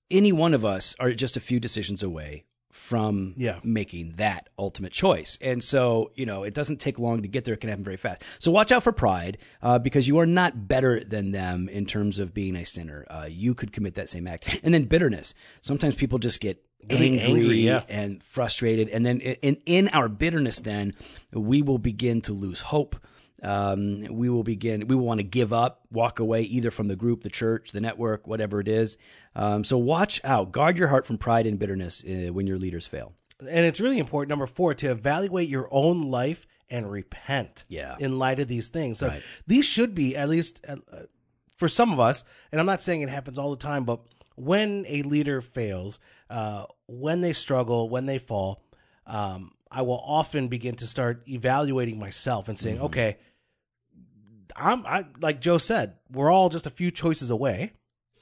any 0.09 0.31
one 0.31 0.55
of 0.55 0.65
us 0.65 0.95
are 1.01 1.13
just 1.13 1.37
a 1.37 1.41
few 1.41 1.59
decisions 1.59 2.01
away 2.03 2.45
from 2.71 3.35
Yeah. 3.37 3.59
making 3.65 4.13
that 4.19 4.49
ultimate 4.59 4.93
choice. 4.93 5.37
And 5.41 5.65
so, 5.65 6.13
you 6.15 6.27
know, 6.27 6.45
it 6.45 6.55
doesn't 6.55 6.79
take 6.79 6.99
long 7.01 7.23
to 7.23 7.29
get 7.29 7.45
there. 7.45 7.55
It 7.55 7.61
can 7.61 7.71
happen 7.71 7.83
very 7.85 7.97
fast. 7.97 8.23
So 8.39 8.53
watch 8.53 8.71
out 8.71 8.85
for 8.85 8.93
pride 8.93 9.39
uh, 9.63 9.79
because 9.81 10.07
you 10.07 10.19
are 10.19 10.27
not 10.27 10.69
better 10.69 11.03
than 11.03 11.33
them 11.33 11.69
in 11.69 11.87
terms 11.87 12.19
of 12.21 12.35
being 12.35 12.55
a 12.55 12.65
sinner. 12.65 13.05
Uh, 13.11 13.27
you 13.29 13.55
could 13.55 13.73
commit 13.73 13.95
that 13.95 14.09
same 14.09 14.29
act. 14.29 14.61
And 14.63 14.73
then 14.75 14.85
bitterness. 14.85 15.35
Sometimes 15.63 15.97
people 15.97 16.19
just 16.21 16.41
get 16.41 16.63
Really 16.89 17.19
angry, 17.21 17.41
angry, 17.43 17.61
yeah. 17.61 17.83
and 17.89 18.23
frustrated. 18.23 18.89
And 18.91 19.05
then 19.05 19.21
in, 19.21 19.57
in 19.67 19.89
our 19.89 20.09
bitterness, 20.09 20.61
then 20.61 20.95
we 21.33 21.63
will 21.63 21.79
begin 21.79 22.21
to 22.23 22.33
lose 22.33 22.61
hope. 22.61 22.97
Um, 23.43 24.07
we 24.11 24.31
will 24.31 24.45
begin, 24.45 24.87
we 24.89 24.95
will 24.97 25.05
want 25.05 25.19
to 25.19 25.25
give 25.25 25.53
up, 25.53 25.83
walk 25.91 26.21
away 26.21 26.43
either 26.43 26.71
from 26.71 26.87
the 26.87 26.97
group, 26.97 27.23
the 27.23 27.29
church, 27.31 27.73
the 27.73 27.81
network, 27.81 28.27
whatever 28.27 28.61
it 28.61 28.69
is. 28.69 28.97
Um, 29.35 29.63
so 29.65 29.77
watch 29.79 30.21
out, 30.25 30.53
guard 30.53 30.79
your 30.79 30.89
heart 30.89 31.07
from 31.07 31.19
pride 31.19 31.47
and 31.47 31.59
bitterness 31.59 32.03
uh, 32.05 32.33
when 32.33 32.47
your 32.47 32.59
leaders 32.59 32.87
fail. 32.87 33.13
And 33.41 33.67
it's 33.67 33.81
really 33.81 33.99
important, 33.99 34.31
number 34.31 34.47
four, 34.47 34.73
to 34.75 34.91
evaluate 34.91 35.49
your 35.49 35.69
own 35.71 36.01
life 36.03 36.47
and 36.71 36.91
repent 36.91 37.65
Yeah. 37.69 37.97
in 37.99 38.19
light 38.19 38.41
of 38.41 38.49
these 38.49 38.69
things. 38.69 38.99
So 38.99 39.09
Right. 39.09 39.23
these 39.47 39.67
should 39.67 39.95
be, 39.95 40.17
at 40.17 40.29
least 40.29 40.65
uh, 40.67 40.77
uh, 40.93 41.03
for 41.57 41.69
some 41.69 41.93
of 41.93 42.01
us, 42.01 42.25
and 42.51 42.61
I'm 42.61 42.67
not 42.67 42.81
saying 42.81 43.03
it 43.03 43.09
happens 43.11 43.39
all 43.39 43.51
the 43.51 43.57
time, 43.57 43.85
but 43.85 44.01
when 44.37 44.85
a 44.89 45.03
leader 45.03 45.41
fails, 45.41 45.99
uh, 46.31 46.65
when 46.87 47.21
they 47.21 47.33
struggle, 47.33 47.89
when 47.89 48.07
they 48.07 48.19
fall, 48.19 48.63
um, 49.07 49.53
I 49.71 49.83
will 49.83 50.03
often 50.05 50.49
begin 50.49 50.75
to 50.77 50.87
start 50.87 51.23
evaluating 51.29 51.99
myself 51.99 52.49
and 52.49 52.57
Mm-hmm. 52.57 52.63
saying, 52.65 52.81
okay, 52.81 53.17
I'm 54.57 54.87
I, 54.87 55.05
like 55.21 55.41
Joe 55.41 55.59
said, 55.59 55.95
we're 56.11 56.31
all 56.31 56.49
just 56.49 56.67
a 56.67 56.71
few 56.71 56.91
choices 56.91 57.31
away. 57.31 57.73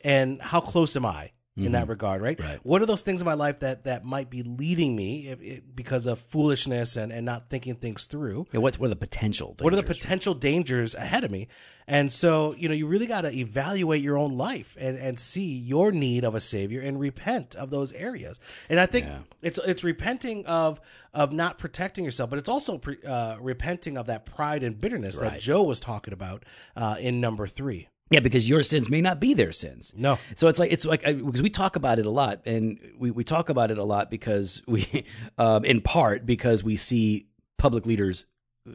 And 0.02 0.40
how 0.42 0.60
close 0.60 0.96
am 0.96 1.06
I 1.06 1.32
in 1.56 1.70
that 1.70 1.86
regard, 1.86 2.20
right? 2.20 2.36
Mm-hmm. 2.36 2.48
Right. 2.48 2.58
What 2.64 2.82
are 2.82 2.86
those 2.86 3.02
things 3.02 3.20
in 3.20 3.24
my 3.26 3.34
life 3.34 3.60
that 3.60 3.84
that 3.84 4.04
might 4.04 4.28
be 4.28 4.42
leading 4.42 4.96
me 4.96 5.28
if, 5.28 5.40
if- 5.40 5.62
because 5.74 6.06
of 6.06 6.18
foolishness 6.18 6.96
and, 6.96 7.12
and 7.12 7.24
not 7.24 7.48
thinking 7.48 7.76
things 7.76 8.06
through? 8.06 8.46
Yeah, 8.52 8.58
what, 8.58 8.76
what 8.80 8.86
are 8.86 8.90
the 8.90 8.96
potential? 8.96 9.54
What 9.60 9.72
are 9.72 9.76
the 9.76 9.82
dangers? 9.82 9.98
potential 10.00 10.34
dangers 10.34 10.94
ahead 10.96 11.22
of 11.22 11.30
me? 11.30 11.46
And 11.86 12.12
so, 12.12 12.54
you 12.56 12.68
know, 12.68 12.74
you 12.74 12.88
really 12.88 13.06
got 13.06 13.20
to 13.20 13.32
evaluate 13.32 14.02
your 14.02 14.18
own 14.18 14.36
life 14.36 14.76
and, 14.80 14.96
and 14.98 15.20
see 15.20 15.44
your 15.54 15.92
need 15.92 16.24
of 16.24 16.34
a 16.34 16.40
savior 16.40 16.80
and 16.80 16.98
repent 16.98 17.54
of 17.54 17.70
those 17.70 17.92
areas. 17.92 18.40
And 18.68 18.80
I 18.80 18.86
think 18.86 19.06
Yeah. 19.06 19.18
it's 19.42 19.58
it's 19.58 19.84
repenting 19.84 20.44
of 20.46 20.80
of 21.12 21.30
not 21.32 21.58
protecting 21.58 22.04
yourself, 22.04 22.30
but 22.30 22.40
it's 22.40 22.48
also 22.48 22.78
pre, 22.78 22.96
uh, 23.06 23.36
repenting 23.38 23.96
of 23.96 24.06
that 24.06 24.24
pride 24.24 24.64
and 24.64 24.80
bitterness 24.80 25.18
that 25.18 25.38
Joe 25.40 25.62
was 25.62 25.78
talking 25.78 26.12
about 26.12 26.44
uh, 26.74 26.96
in 26.98 27.20
number 27.20 27.46
three. 27.46 27.86
Yeah, 28.10 28.20
because 28.20 28.48
your 28.48 28.62
sins 28.62 28.90
may 28.90 29.00
not 29.00 29.18
be 29.18 29.34
their 29.34 29.52
sins. 29.52 29.92
No. 29.96 30.18
So 30.36 30.48
it's 30.48 30.58
like 30.58 30.72
it's 30.72 30.84
like 30.84 31.02
because 31.02 31.42
we 31.42 31.50
talk 31.50 31.76
about 31.76 31.98
it 31.98 32.06
a 32.06 32.10
lot, 32.10 32.42
and 32.46 32.78
we, 32.98 33.10
we 33.10 33.24
talk 33.24 33.48
about 33.48 33.70
it 33.70 33.78
a 33.78 33.84
lot 33.84 34.10
because 34.10 34.62
we, 34.66 35.04
um, 35.38 35.64
in 35.64 35.80
part 35.80 36.26
because 36.26 36.62
we 36.62 36.76
see 36.76 37.26
public 37.58 37.86
leaders 37.86 38.26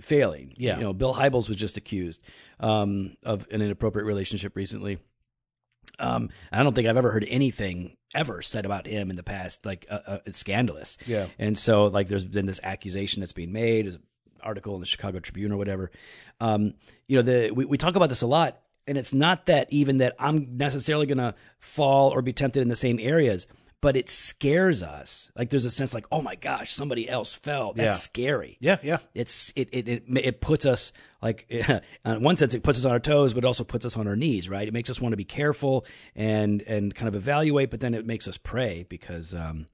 failing. 0.01 0.53
Yeah. 0.57 0.77
You 0.77 0.83
know, 0.83 0.93
Bill 0.93 1.13
Hybels 1.13 1.47
was 1.47 1.57
just 1.57 1.77
accused 1.77 2.21
um, 2.59 3.15
of 3.23 3.47
an 3.51 3.61
inappropriate 3.61 4.05
relationship 4.05 4.55
recently. 4.55 4.99
Um, 5.99 6.29
I 6.51 6.63
don't 6.63 6.73
think 6.73 6.87
I've 6.87 6.97
ever 6.97 7.11
heard 7.11 7.25
anything 7.27 7.97
ever 8.15 8.41
said 8.41 8.65
about 8.65 8.87
him 8.87 9.09
in 9.09 9.15
the 9.15 9.23
past 9.23 9.65
like 9.65 9.85
uh, 9.89 9.99
uh, 10.07 10.19
it's 10.25 10.37
scandalous. 10.37 10.97
Yeah. 11.05 11.27
And 11.37 11.57
so 11.57 11.87
like 11.87 12.07
there's 12.07 12.23
been 12.23 12.45
this 12.45 12.59
accusation 12.63 13.19
that's 13.19 13.33
being 13.33 13.51
made, 13.51 13.87
an 13.87 13.99
article 14.41 14.75
in 14.75 14.79
the 14.79 14.85
Chicago 14.85 15.19
Tribune 15.19 15.51
or 15.51 15.57
whatever. 15.57 15.91
Um, 16.39 16.73
you 17.07 17.17
know, 17.17 17.21
the 17.21 17.51
we, 17.51 17.65
we 17.65 17.77
talk 17.77 17.95
about 17.95 18.09
this 18.09 18.21
a 18.21 18.27
lot, 18.27 18.59
and 18.89 18.97
it's 18.97 19.13
not 19.13 19.45
that 19.45 19.71
even 19.71 19.97
that 19.97 20.15
I'm 20.19 20.57
necessarily 20.57 21.05
gonna 21.05 21.35
fall 21.59 22.09
or 22.09 22.21
be 22.21 22.33
tempted 22.33 22.61
in 22.61 22.67
the 22.67 22.75
same 22.75 22.99
areas, 22.99 23.47
but 23.81 23.95
it 23.95 24.09
scares 24.09 24.83
us. 24.83 25.31
Like 25.37 25.49
there's 25.51 25.63
a 25.63 25.71
sense 25.71 25.93
like, 25.93 26.05
oh 26.11 26.21
my 26.21 26.35
gosh, 26.35 26.71
somebody 26.71 27.07
else 27.09 27.33
fell. 27.35 27.71
That's 27.73 27.95
Yeah. 27.95 27.99
scary. 27.99 28.57
Yeah, 28.59 28.77
yeah. 28.83 28.97
It's 29.13 29.53
it 29.55 29.69
it 29.71 29.87
it, 29.87 30.03
it 30.17 30.41
puts 30.41 30.65
us 30.65 30.91
like 31.21 31.45
in 31.49 31.81
one 32.23 32.35
sense 32.35 32.53
it 32.53 32.63
puts 32.63 32.77
us 32.79 32.83
on 32.85 32.91
our 32.91 32.99
toes, 32.99 33.33
but 33.33 33.45
it 33.45 33.47
also 33.47 33.63
puts 33.63 33.85
us 33.85 33.95
on 33.95 34.05
our 34.07 34.17
knees. 34.17 34.49
Right? 34.49 34.67
It 34.67 34.73
makes 34.73 34.89
us 34.89 34.99
want 34.99 35.13
to 35.13 35.17
be 35.17 35.23
careful 35.23 35.85
and 36.15 36.61
and 36.63 36.93
kind 36.93 37.07
of 37.07 37.15
evaluate, 37.15 37.69
but 37.69 37.79
then 37.79 37.93
it 37.93 38.05
makes 38.05 38.27
us 38.27 38.37
pray 38.37 38.85
because 38.89 39.33
um, 39.33 39.67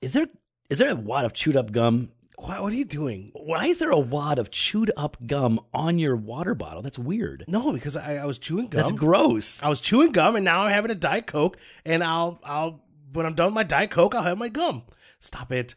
is 0.00 0.12
there 0.12 0.26
is 0.70 0.78
there 0.78 0.90
a 0.90 0.96
wad 0.96 1.24
of 1.26 1.32
chewed 1.34 1.56
up 1.56 1.72
gum? 1.72 2.10
What, 2.36 2.62
what 2.62 2.72
are 2.72 2.76
you 2.76 2.84
doing? 2.84 3.30
Why 3.34 3.66
is 3.66 3.78
there 3.78 3.90
a 3.90 3.98
wad 3.98 4.38
of 4.38 4.50
chewed 4.50 4.90
up 4.96 5.16
gum 5.26 5.60
on 5.72 5.98
your 5.98 6.16
water 6.16 6.54
bottle? 6.54 6.82
That's 6.82 6.98
weird. 6.98 7.44
No, 7.46 7.72
because 7.72 7.96
I, 7.96 8.16
I 8.16 8.24
was 8.26 8.38
chewing 8.38 8.66
gum. 8.68 8.78
That's 8.80 8.92
gross. 8.92 9.62
I 9.62 9.68
was 9.68 9.80
chewing 9.80 10.12
gum, 10.12 10.36
and 10.36 10.44
now 10.44 10.62
I'm 10.62 10.72
having 10.72 10.90
a 10.90 10.94
diet 10.96 11.26
coke. 11.26 11.56
And 11.84 12.02
I'll 12.02 12.40
I'll 12.44 12.82
when 13.12 13.24
I'm 13.26 13.34
done 13.34 13.46
with 13.46 13.54
my 13.54 13.62
diet 13.62 13.90
coke, 13.90 14.14
I'll 14.14 14.22
have 14.24 14.38
my 14.38 14.48
gum. 14.48 14.82
Stop 15.20 15.52
it. 15.52 15.74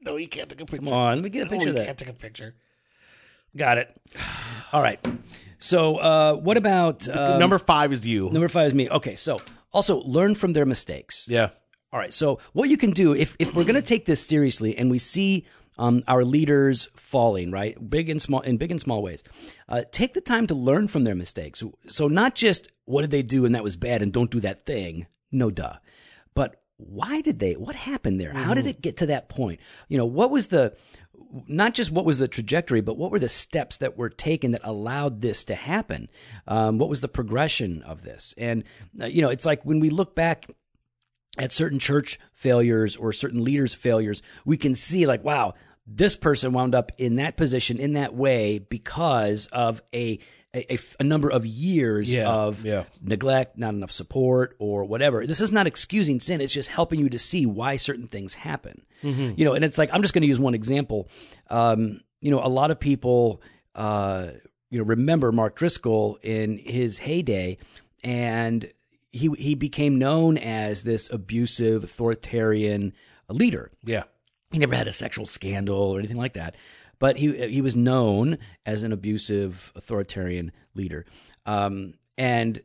No, 0.00 0.16
you 0.16 0.28
can't 0.28 0.48
take 0.48 0.60
a 0.60 0.64
picture. 0.66 0.84
Come 0.86 0.92
on, 0.94 1.16
let 1.16 1.24
me 1.24 1.30
get 1.30 1.46
a 1.46 1.50
picture 1.50 1.64
you 1.66 1.70
of 1.70 1.76
that. 1.76 1.86
can't 1.86 1.98
take 1.98 2.08
a 2.08 2.12
picture. 2.12 2.54
Got 3.56 3.78
it. 3.78 3.96
All 4.72 4.82
right. 4.82 5.04
So, 5.58 5.96
uh, 5.96 6.34
what 6.34 6.56
about 6.56 7.08
um, 7.08 7.38
Number 7.40 7.58
five 7.58 7.92
is 7.92 8.06
you. 8.06 8.30
number 8.30 8.46
five? 8.48 8.68
Is 8.68 8.74
me. 8.74 8.88
Okay. 8.88 9.16
So, 9.16 9.40
also 9.72 10.00
learn 10.02 10.34
from 10.36 10.52
their 10.52 10.66
mistakes. 10.66 11.26
yeah. 11.28 11.50
All 11.92 11.98
right. 11.98 12.12
So, 12.12 12.38
what 12.52 12.68
you 12.68 12.76
can 12.76 12.90
do 12.90 13.14
if 13.14 13.34
if 13.38 13.54
we're 13.54 13.64
going 13.64 13.74
to 13.74 13.82
take 13.82 14.04
this 14.04 14.24
seriously 14.24 14.76
and 14.76 14.90
we 14.90 14.98
see 14.98 15.46
um, 15.78 16.02
our 16.06 16.24
leaders 16.24 16.88
falling, 16.94 17.50
right, 17.50 17.76
big 17.88 18.08
and 18.10 18.20
small, 18.20 18.40
in 18.40 18.58
big 18.58 18.70
and 18.70 18.80
small 18.80 19.02
ways, 19.02 19.22
uh, 19.68 19.82
take 19.90 20.12
the 20.12 20.20
time 20.20 20.46
to 20.48 20.54
learn 20.54 20.88
from 20.88 21.04
their 21.04 21.14
mistakes. 21.14 21.62
So, 21.88 22.08
not 22.08 22.34
just 22.34 22.68
what 22.84 23.02
did 23.02 23.10
they 23.10 23.22
do 23.22 23.46
and 23.46 23.54
that 23.54 23.64
was 23.64 23.76
bad, 23.76 24.02
and 24.02 24.12
don't 24.12 24.30
do 24.30 24.40
that 24.40 24.66
thing. 24.66 25.06
No, 25.32 25.50
duh. 25.50 25.76
But 26.34 26.60
why 26.76 27.22
did 27.22 27.38
they? 27.38 27.54
What 27.54 27.74
happened 27.74 28.20
there? 28.20 28.32
How 28.32 28.54
did 28.54 28.66
it 28.66 28.82
get 28.82 28.98
to 28.98 29.06
that 29.06 29.28
point? 29.28 29.60
You 29.88 29.98
know, 29.98 30.06
what 30.06 30.30
was 30.30 30.48
the 30.48 30.76
not 31.46 31.74
just 31.74 31.90
what 31.90 32.04
was 32.04 32.18
the 32.18 32.28
trajectory, 32.28 32.82
but 32.82 32.98
what 32.98 33.10
were 33.10 33.18
the 33.18 33.28
steps 33.28 33.78
that 33.78 33.96
were 33.96 34.10
taken 34.10 34.50
that 34.50 34.60
allowed 34.62 35.22
this 35.22 35.42
to 35.44 35.54
happen? 35.54 36.08
Um, 36.46 36.78
what 36.78 36.88
was 36.90 37.00
the 37.00 37.08
progression 37.08 37.82
of 37.82 38.02
this? 38.02 38.34
And 38.36 38.64
uh, 39.00 39.06
you 39.06 39.22
know, 39.22 39.30
it's 39.30 39.46
like 39.46 39.64
when 39.64 39.80
we 39.80 39.88
look 39.88 40.14
back 40.14 40.46
at 41.38 41.52
certain 41.52 41.78
church 41.78 42.18
failures 42.32 42.96
or 42.96 43.12
certain 43.12 43.44
leaders' 43.44 43.74
failures, 43.74 44.22
we 44.44 44.56
can 44.56 44.74
see 44.74 45.06
like, 45.06 45.22
wow, 45.24 45.54
this 45.86 46.16
person 46.16 46.52
wound 46.52 46.74
up 46.74 46.92
in 46.98 47.16
that 47.16 47.36
position 47.36 47.78
in 47.78 47.94
that 47.94 48.14
way 48.14 48.58
because 48.58 49.46
of 49.52 49.80
a 49.94 50.18
a, 50.54 50.78
a- 50.98 51.04
number 51.04 51.28
of 51.30 51.44
years 51.44 52.12
Yeah, 52.12 52.28
of 52.30 52.64
yeah. 52.64 52.84
neglect, 53.02 53.58
not 53.58 53.74
enough 53.74 53.90
support, 53.90 54.56
or 54.58 54.84
whatever. 54.86 55.26
This 55.26 55.42
is 55.42 55.52
not 55.52 55.66
excusing 55.66 56.20
sin. 56.20 56.40
It's 56.40 56.54
just 56.54 56.70
helping 56.70 56.98
you 56.98 57.10
to 57.10 57.18
see 57.18 57.44
why 57.44 57.76
certain 57.76 58.06
things 58.06 58.32
happen. 58.34 58.82
You 59.02 59.44
know, 59.44 59.52
and 59.52 59.62
it's 59.64 59.76
like 59.78 59.90
I'm 59.92 60.00
just 60.02 60.14
going 60.14 60.22
to 60.22 60.26
use 60.28 60.40
one 60.40 60.54
example. 60.54 61.08
Um, 61.50 62.00
you 62.20 62.30
know, 62.30 62.40
a 62.44 62.48
lot 62.48 62.70
of 62.70 62.80
people, 62.80 63.42
uh, 63.74 64.28
you 64.70 64.78
know, 64.78 64.84
remember 64.86 65.32
Mark 65.32 65.54
Driscoll 65.54 66.18
in 66.22 66.56
his 66.58 66.98
heyday, 66.98 67.58
and 68.02 68.70
he 69.10 69.30
he 69.38 69.54
became 69.54 69.98
known 69.98 70.38
as 70.38 70.82
this 70.82 71.10
abusive, 71.10 71.84
authoritarian 71.84 72.92
leader. 73.28 73.70
Yeah. 73.84 74.04
He 74.50 74.58
never 74.58 74.74
had 74.74 74.88
a 74.88 74.92
sexual 74.92 75.26
scandal 75.26 75.76
or 75.76 75.98
anything 75.98 76.16
like 76.16 76.32
that, 76.34 76.56
but 76.98 77.16
he 77.18 77.48
he 77.48 77.60
was 77.60 77.76
known 77.76 78.38
as 78.64 78.82
an 78.82 78.92
abusive, 78.92 79.72
authoritarian 79.76 80.52
leader. 80.74 81.04
Um, 81.44 81.94
and 82.16 82.60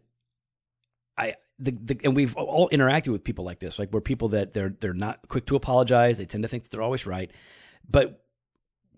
I 1.18 1.36
the, 1.60 1.72
the 1.72 2.00
and 2.04 2.16
we've 2.16 2.36
all 2.36 2.70
interacted 2.70 3.10
with 3.10 3.24
people 3.24 3.46
like 3.46 3.60
this, 3.60 3.80
like 3.80 3.92
we're 3.92 4.02
people 4.02 4.30
that 4.30 4.54
they're 4.54 4.76
they're 4.80 4.94
not 4.94 5.28
quick 5.28 5.46
to 5.48 5.56
apologize. 5.56 6.18
They 6.18 6.26
tend 6.26 6.44
to 6.44 6.48
think 6.48 6.64
that 6.64 6.72
they're 6.72 6.82
always 6.82 7.06
right, 7.06 7.32
but 7.90 8.23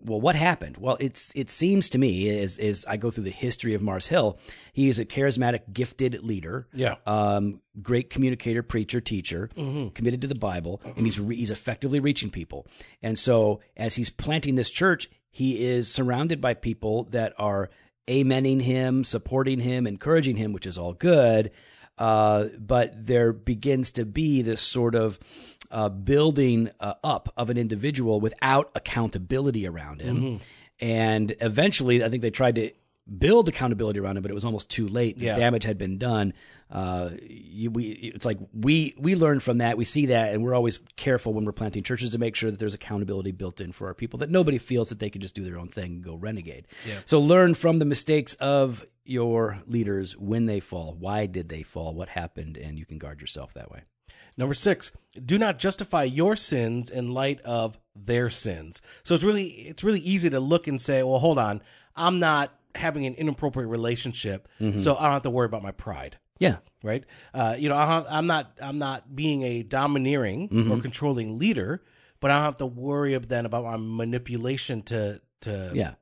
well, 0.03 0.21
what 0.21 0.35
happened? 0.35 0.77
Well, 0.77 0.97
it's 0.99 1.31
it 1.35 1.49
seems 1.49 1.89
to 1.89 1.97
me 1.97 2.29
as 2.39 2.57
as 2.57 2.85
I 2.87 2.97
go 2.97 3.09
through 3.11 3.23
the 3.23 3.31
history 3.31 3.73
of 3.73 3.81
Mars 3.81 4.07
Hill, 4.07 4.37
he 4.73 4.87
is 4.87 4.99
a 4.99 5.05
charismatic, 5.05 5.73
gifted 5.73 6.23
leader. 6.23 6.67
Yeah. 6.73 6.95
Um, 7.05 7.61
great 7.81 8.09
communicator, 8.09 8.63
preacher, 8.63 9.01
teacher, 9.01 9.49
committed 9.93 10.21
to 10.21 10.27
the 10.27 10.35
Bible, 10.35 10.81
and 10.95 11.05
he's 11.05 11.19
re- 11.19 11.35
he's 11.35 11.51
effectively 11.51 11.99
reaching 11.99 12.29
people. 12.29 12.67
And 13.01 13.17
so, 13.17 13.61
as 13.75 13.95
he's 13.95 14.09
planting 14.09 14.55
this 14.55 14.71
church, 14.71 15.09
he 15.31 15.65
is 15.65 15.91
surrounded 15.91 16.39
by 16.39 16.53
people 16.53 17.03
that 17.05 17.33
are 17.37 17.69
amening 18.07 18.61
him, 18.61 19.03
supporting 19.03 19.59
him, 19.59 19.87
encouraging 19.87 20.37
him, 20.37 20.53
which 20.53 20.67
is 20.67 20.77
all 20.77 20.93
good. 20.93 21.51
Uh, 21.97 22.45
but 22.59 23.05
there 23.05 23.31
begins 23.31 23.91
to 23.91 24.05
be 24.05 24.41
this 24.41 24.59
sort 24.61 24.95
of 24.95 25.17
uh, 25.71 25.89
building 25.89 26.69
uh, 26.79 26.93
up 27.03 27.29
of 27.37 27.49
an 27.49 27.57
individual 27.57 28.19
without 28.19 28.71
accountability 28.75 29.67
around 29.67 30.01
him. 30.01 30.39
And 30.79 31.35
eventually, 31.41 32.03
I 32.03 32.09
think 32.09 32.21
they 32.21 32.31
tried 32.31 32.55
to 32.55 32.71
build 33.19 33.47
accountability 33.47 33.99
around 33.99 34.17
him, 34.17 34.23
but 34.23 34.31
it 34.31 34.33
was 34.33 34.45
almost 34.45 34.69
too 34.69 34.87
late. 34.87 35.19
The 35.19 35.27
Yeah. 35.27 35.35
damage 35.35 35.63
had 35.63 35.77
been 35.77 35.97
done. 35.99 36.33
Uh, 36.71 37.11
you, 37.21 37.69
we, 37.69 37.89
it's 37.91 38.25
like 38.25 38.39
we 38.51 38.95
we 38.97 39.15
learn 39.15 39.39
from 39.39 39.59
that. 39.59 39.77
We 39.77 39.85
see 39.85 40.07
that, 40.07 40.33
and 40.33 40.43
we're 40.43 40.55
always 40.55 40.79
careful 40.95 41.31
when 41.33 41.45
we're 41.45 41.51
planting 41.51 41.83
churches 41.83 42.11
to 42.13 42.17
make 42.19 42.35
sure 42.35 42.49
that 42.49 42.59
there's 42.59 42.73
accountability 42.73 43.31
built 43.31 43.61
in 43.61 43.71
for 43.73 43.87
our 43.87 43.93
people. 43.93 44.17
That 44.19 44.31
nobody 44.31 44.57
feels 44.57 44.89
that 44.89 44.97
they 44.99 45.11
can 45.11 45.21
just 45.21 45.35
do 45.35 45.43
their 45.43 45.59
own 45.59 45.67
thing 45.67 45.91
and 45.93 46.03
go 46.03 46.15
renegade. 46.15 46.67
So 47.05 47.19
learn 47.19 47.53
from 47.53 47.77
the 47.77 47.85
mistakes 47.85 48.33
of 48.35 48.83
your 49.05 49.59
leaders 49.67 50.17
when 50.17 50.47
they 50.47 50.59
fall. 50.59 50.95
Why 50.97 51.27
did 51.27 51.47
they 51.49 51.61
fall? 51.61 51.93
What 51.93 52.09
happened? 52.09 52.57
And 52.57 52.79
you 52.79 52.85
can 52.87 52.97
guard 52.97 53.21
yourself 53.21 53.53
that 53.53 53.69
way. 53.71 53.83
Number 54.37 54.53
six, 54.53 54.91
do 55.25 55.37
not 55.37 55.59
justify 55.59 56.03
your 56.03 56.35
sins 56.35 56.89
in 56.89 57.13
light 57.13 57.39
of 57.41 57.77
their 57.95 58.29
sins. 58.29 58.81
So 59.03 59.15
it's 59.15 59.23
really 59.23 59.45
it's 59.47 59.83
really 59.83 60.01
easy 60.01 60.29
to 60.29 60.39
look 60.39 60.67
and 60.67 60.79
say, 60.81 61.03
well, 61.03 61.19
hold 61.19 61.37
on, 61.37 61.61
I'm 61.95 62.19
not 62.19 62.53
having 62.75 63.05
an 63.05 63.15
inappropriate 63.15 63.69
relationship, 63.69 64.49
so 64.77 64.95
I 64.97 65.03
don't 65.03 65.13
have 65.13 65.21
to 65.23 65.29
worry 65.29 65.45
about 65.45 65.63
my 65.63 65.71
pride. 65.71 66.17
Yeah. 66.39 66.57
Right? 66.83 67.05
Uh, 67.33 67.55
you 67.57 67.69
know, 67.69 67.77
I'm 67.77 68.27
not 68.27 68.51
I'm 68.61 68.77
not 68.77 69.15
being 69.15 69.43
a 69.43 69.63
domineering 69.63 70.69
or 70.71 70.81
controlling 70.81 71.37
leader, 71.39 71.81
but 72.19 72.29
I 72.31 72.35
don't 72.35 72.43
have 72.43 72.57
to 72.57 72.65
worry 72.65 73.17
then 73.17 73.45
about 73.45 73.63
my 73.63 73.77
manipulation 73.77 74.81
to 74.83 75.21
to 75.41 75.71
Yeah. 75.73 75.93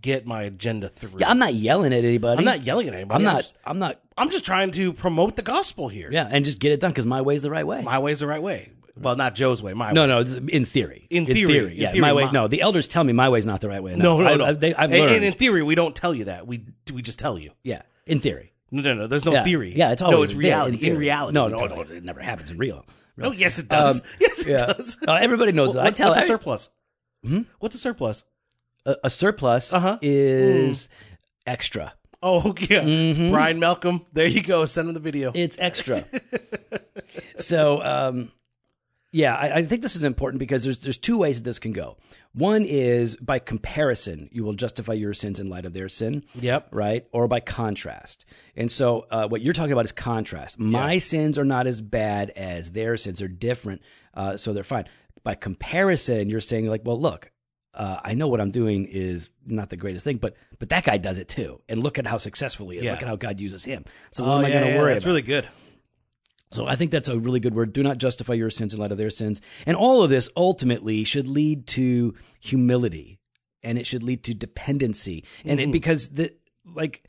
Get 0.00 0.26
my 0.26 0.42
agenda 0.42 0.88
through. 0.88 1.20
Yeah. 1.20 1.30
I'm 1.30 1.38
not 1.38 1.54
yelling 1.54 1.92
at 1.92 2.04
anybody. 2.04 2.38
I'm 2.38 2.44
not 2.44 2.62
yelling 2.62 2.88
at 2.88 2.94
anybody. 2.94 3.16
I'm 3.16 3.24
not. 3.24 3.36
just, 3.42 3.56
I'm 3.64 3.78
not. 3.78 4.00
I'm 4.16 4.30
just 4.30 4.44
trying 4.44 4.70
to 4.72 4.92
promote 4.92 5.36
the 5.36 5.42
gospel 5.42 5.88
here. 5.88 6.08
Yeah, 6.10 6.28
and 6.30 6.44
just 6.44 6.58
get 6.58 6.72
it 6.72 6.80
done 6.80 6.90
because 6.90 7.06
my 7.06 7.20
way's 7.22 7.42
the 7.42 7.50
right 7.50 7.66
way. 7.66 7.82
My 7.82 7.98
way's 7.98 8.20
the 8.20 8.26
right 8.26 8.42
way. 8.42 8.70
Well, 9.00 9.14
not 9.14 9.36
Joe's 9.36 9.62
way. 9.62 9.74
My 9.74 9.92
No, 9.92 10.02
way. 10.02 10.06
no, 10.08 10.18
in 10.48 10.64
theory. 10.64 11.06
In 11.08 11.24
theory. 11.24 11.72
In 11.72 11.76
yeah, 11.76 11.90
theory, 11.92 12.00
my 12.00 12.12
way. 12.12 12.24
my- 12.24 12.32
No, 12.32 12.48
the 12.48 12.60
elders 12.62 12.88
tell 12.88 13.04
me 13.04 13.12
my 13.12 13.28
way's 13.28 13.46
not 13.46 13.60
the 13.60 13.68
right 13.68 13.80
way. 13.80 13.94
No, 13.94 14.20
no, 14.20 14.26
I, 14.28 14.34
no. 14.34 14.44
I, 14.46 14.52
they, 14.52 14.74
I've 14.74 14.90
and, 14.90 15.00
learned. 15.02 15.14
and 15.14 15.24
in 15.24 15.32
theory, 15.34 15.62
we 15.62 15.76
don't 15.76 15.94
tell 15.94 16.12
you 16.12 16.24
that. 16.24 16.48
We 16.48 16.64
we 16.92 17.00
just 17.00 17.18
tell 17.20 17.38
you. 17.38 17.52
yeah, 17.62 17.82
in 18.06 18.18
theory. 18.18 18.52
No, 18.72 18.82
no, 18.82 18.94
no. 18.94 19.06
There's 19.06 19.24
no 19.24 19.32
Yeah. 19.32 19.44
theory. 19.44 19.72
Yeah, 19.74 19.92
it's 19.92 20.02
no, 20.02 20.22
it's 20.22 20.34
reality. 20.34 20.74
In, 20.76 20.80
theory. 20.80 20.96
reality, 20.98 21.32
No, 21.32 21.46
no, 21.48 21.56
no, 21.58 21.82
it 21.82 22.02
never 22.04 22.20
happens 22.20 22.50
in 22.50 22.58
real. 22.58 22.84
Oh, 23.22 23.30
yes, 23.32 23.58
it 23.58 23.68
does. 23.68 24.02
yes, 24.20 24.44
it 24.46 24.50
Yeah, 24.50 24.66
does. 24.66 24.96
Uh, 25.06 25.12
everybody 25.14 25.52
knows 25.52 25.74
that. 25.74 25.86
I 25.86 25.90
tell 25.90 26.08
what's 26.08 26.18
a 26.18 26.22
I- 26.22 26.24
surplus? 26.24 26.68
Hmm? 27.24 27.42
What's 27.60 27.74
a 27.74 27.78
surplus? 27.78 28.24
A, 28.86 28.96
a 29.04 29.10
surplus 29.10 29.72
Uh-huh. 29.74 29.98
is 30.02 30.88
extra. 31.46 31.94
Oh, 32.22 32.54
yeah. 32.70 32.80
Mm-hmm. 32.82 33.30
Brian 33.30 33.60
Malcolm. 33.60 34.04
There 34.12 34.26
you 34.26 34.42
go. 34.42 34.66
Send 34.66 34.88
him 34.88 34.94
the 34.94 35.00
video. 35.00 35.30
It's 35.34 35.56
extra. 35.60 36.04
so, 37.36 37.82
um, 37.82 38.32
yeah, 39.12 39.34
I, 39.34 39.54
I 39.58 39.62
think 39.64 39.82
this 39.82 39.96
is 39.96 40.04
important 40.04 40.38
because 40.38 40.64
there's 40.64 40.80
there's 40.80 40.98
two 40.98 41.16
ways 41.18 41.38
that 41.38 41.44
this 41.44 41.58
can 41.58 41.72
go. 41.72 41.96
One 42.34 42.62
is 42.64 43.16
by 43.16 43.38
comparison, 43.38 44.28
you 44.32 44.44
will 44.44 44.52
justify 44.52 44.92
your 44.92 45.14
sins 45.14 45.40
in 45.40 45.48
light 45.48 45.64
of 45.64 45.72
their 45.72 45.88
sin. 45.88 46.24
Yep. 46.34 46.68
Right, 46.72 47.06
or 47.12 47.26
by 47.26 47.40
contrast. 47.40 48.26
And 48.54 48.70
so, 48.70 49.06
uh, 49.10 49.26
what 49.28 49.40
you're 49.40 49.54
talking 49.54 49.72
about 49.72 49.86
is 49.86 49.92
contrast. 49.92 50.58
My 50.58 50.98
sins 50.98 51.38
are 51.38 51.44
not 51.44 51.66
as 51.66 51.80
bad 51.80 52.30
as 52.30 52.72
their 52.72 52.96
sins; 52.98 53.20
they're 53.20 53.28
different, 53.28 53.80
uh, 54.12 54.36
so 54.36 54.52
they're 54.52 54.62
fine. 54.64 54.84
By 55.24 55.34
comparison, 55.36 56.28
you're 56.28 56.40
saying 56.40 56.66
like, 56.68 56.82
well, 56.84 57.00
look, 57.00 57.30
uh, 57.74 58.00
I 58.02 58.14
know 58.14 58.28
what 58.28 58.40
I'm 58.40 58.50
doing 58.50 58.86
is 58.86 59.30
not 59.46 59.70
the 59.70 59.76
greatest 59.76 60.04
thing, 60.04 60.16
but 60.16 60.36
but 60.58 60.70
that 60.70 60.84
guy 60.84 60.96
does 60.98 61.18
it 61.18 61.28
too, 61.28 61.60
and 61.68 61.82
look 61.82 61.98
at 61.98 62.06
how 62.06 62.16
successful 62.16 62.68
he 62.70 62.78
is. 62.78 62.84
Yeah. 62.84 62.92
Look 62.92 63.02
at 63.02 63.08
how 63.08 63.16
God 63.16 63.40
uses 63.40 63.64
him. 63.64 63.84
So 64.10 64.24
what 64.24 64.30
Oh, 64.30 64.38
am 64.38 64.44
I 64.44 64.48
yeah, 64.48 64.60
going 64.60 64.72
to 64.74 64.78
worry 64.80 64.92
It's 64.94 65.06
really 65.06 65.22
good. 65.22 65.46
So 66.50 66.66
I 66.66 66.76
think 66.76 66.90
that's 66.90 67.08
a 67.08 67.18
really 67.18 67.40
good 67.40 67.54
word. 67.54 67.74
Do 67.74 67.82
not 67.82 67.98
justify 67.98 68.32
your 68.32 68.48
sins 68.48 68.72
in 68.72 68.80
light 68.80 68.90
of 68.90 68.96
their 68.96 69.10
sins. 69.10 69.42
And 69.66 69.76
all 69.76 70.02
of 70.02 70.08
this 70.08 70.30
ultimately 70.34 71.04
should 71.04 71.28
lead 71.28 71.66
to 71.68 72.14
humility 72.40 73.18
and 73.62 73.76
it 73.78 73.86
should 73.86 74.02
lead 74.02 74.24
to 74.24 74.34
dependency. 74.34 75.24
And 75.44 75.60
it, 75.60 75.70
because 75.70 76.08
the 76.10 76.34
like 76.64 77.06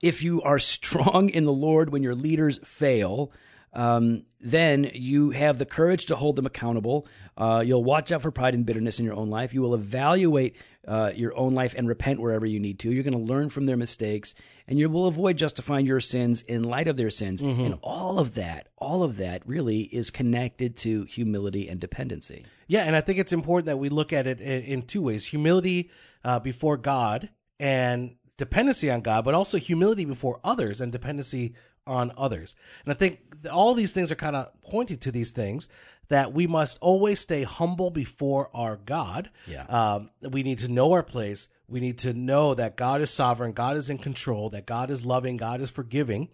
if 0.00 0.22
you 0.22 0.42
are 0.42 0.58
strong 0.60 1.28
in 1.30 1.42
the 1.44 1.52
Lord 1.52 1.90
when 1.90 2.04
your 2.04 2.14
leaders 2.14 2.58
fail, 2.66 3.32
um, 3.76 4.24
then 4.40 4.90
you 4.94 5.30
have 5.30 5.58
the 5.58 5.66
courage 5.66 6.06
to 6.06 6.16
hold 6.16 6.36
them 6.36 6.46
accountable. 6.46 7.06
Uh, 7.36 7.62
you'll 7.64 7.84
watch 7.84 8.10
out 8.10 8.22
for 8.22 8.30
pride 8.30 8.54
and 8.54 8.64
bitterness 8.64 8.98
in 8.98 9.04
your 9.04 9.14
own 9.14 9.28
life. 9.28 9.52
You 9.52 9.60
will 9.60 9.74
evaluate 9.74 10.56
uh, 10.88 11.12
your 11.14 11.36
own 11.36 11.54
life 11.54 11.74
and 11.76 11.86
repent 11.86 12.18
wherever 12.18 12.46
you 12.46 12.58
need 12.58 12.78
to. 12.78 12.90
You're 12.90 13.02
going 13.02 13.12
to 13.12 13.32
learn 13.32 13.50
from 13.50 13.66
their 13.66 13.76
mistakes, 13.76 14.34
and 14.66 14.78
you 14.78 14.88
will 14.88 15.06
avoid 15.06 15.36
justifying 15.36 15.84
your 15.84 16.00
sins 16.00 16.40
in 16.40 16.64
light 16.64 16.88
of 16.88 16.96
their 16.96 17.10
sins. 17.10 17.42
And 17.66 17.78
all 17.82 18.18
of 18.18 18.34
that, 18.36 18.68
all 18.78 19.02
of 19.02 19.18
that, 19.18 19.46
really 19.46 19.80
is 19.82 20.10
connected 20.10 20.74
to 20.78 21.04
humility 21.04 21.68
and 21.68 21.78
dependency. 21.78 22.46
Yeah, 22.68 22.84
and 22.84 22.96
I 22.96 23.02
think 23.02 23.18
it's 23.18 23.32
important 23.34 23.66
that 23.66 23.76
we 23.76 23.90
look 23.90 24.10
at 24.10 24.26
it 24.26 24.40
in, 24.40 24.62
in 24.62 24.82
two 24.82 25.02
ways: 25.02 25.26
humility 25.26 25.90
uh, 26.24 26.40
before 26.40 26.78
God 26.78 27.28
and 27.60 28.16
dependency 28.38 28.90
on 28.90 29.02
God, 29.02 29.24
but 29.24 29.34
also 29.34 29.58
humility 29.58 30.06
before 30.06 30.40
others 30.42 30.80
and 30.80 30.92
dependency 30.92 31.54
on 31.86 32.12
others. 32.16 32.54
And 32.84 32.92
I 32.92 32.96
think 32.96 33.20
all 33.52 33.74
these 33.74 33.92
things 33.92 34.10
are 34.10 34.16
kind 34.16 34.36
of 34.36 34.50
pointing 34.62 34.98
to 34.98 35.12
these 35.12 35.30
things 35.30 35.68
that 36.08 36.32
we 36.32 36.46
must 36.46 36.78
always 36.80 37.20
stay 37.20 37.42
humble 37.42 37.90
before 37.90 38.48
our 38.54 38.76
God. 38.76 39.30
Yeah. 39.46 39.64
Um, 39.64 40.10
we 40.28 40.42
need 40.42 40.58
to 40.58 40.68
know 40.68 40.92
our 40.92 41.02
place. 41.02 41.48
We 41.68 41.80
need 41.80 41.98
to 41.98 42.12
know 42.12 42.54
that 42.54 42.76
God 42.76 43.00
is 43.00 43.10
sovereign, 43.10 43.52
God 43.52 43.76
is 43.76 43.90
in 43.90 43.98
control, 43.98 44.50
that 44.50 44.66
God 44.66 44.90
is 44.90 45.04
loving, 45.04 45.36
God 45.36 45.60
is 45.60 45.70
forgiving, 45.70 46.28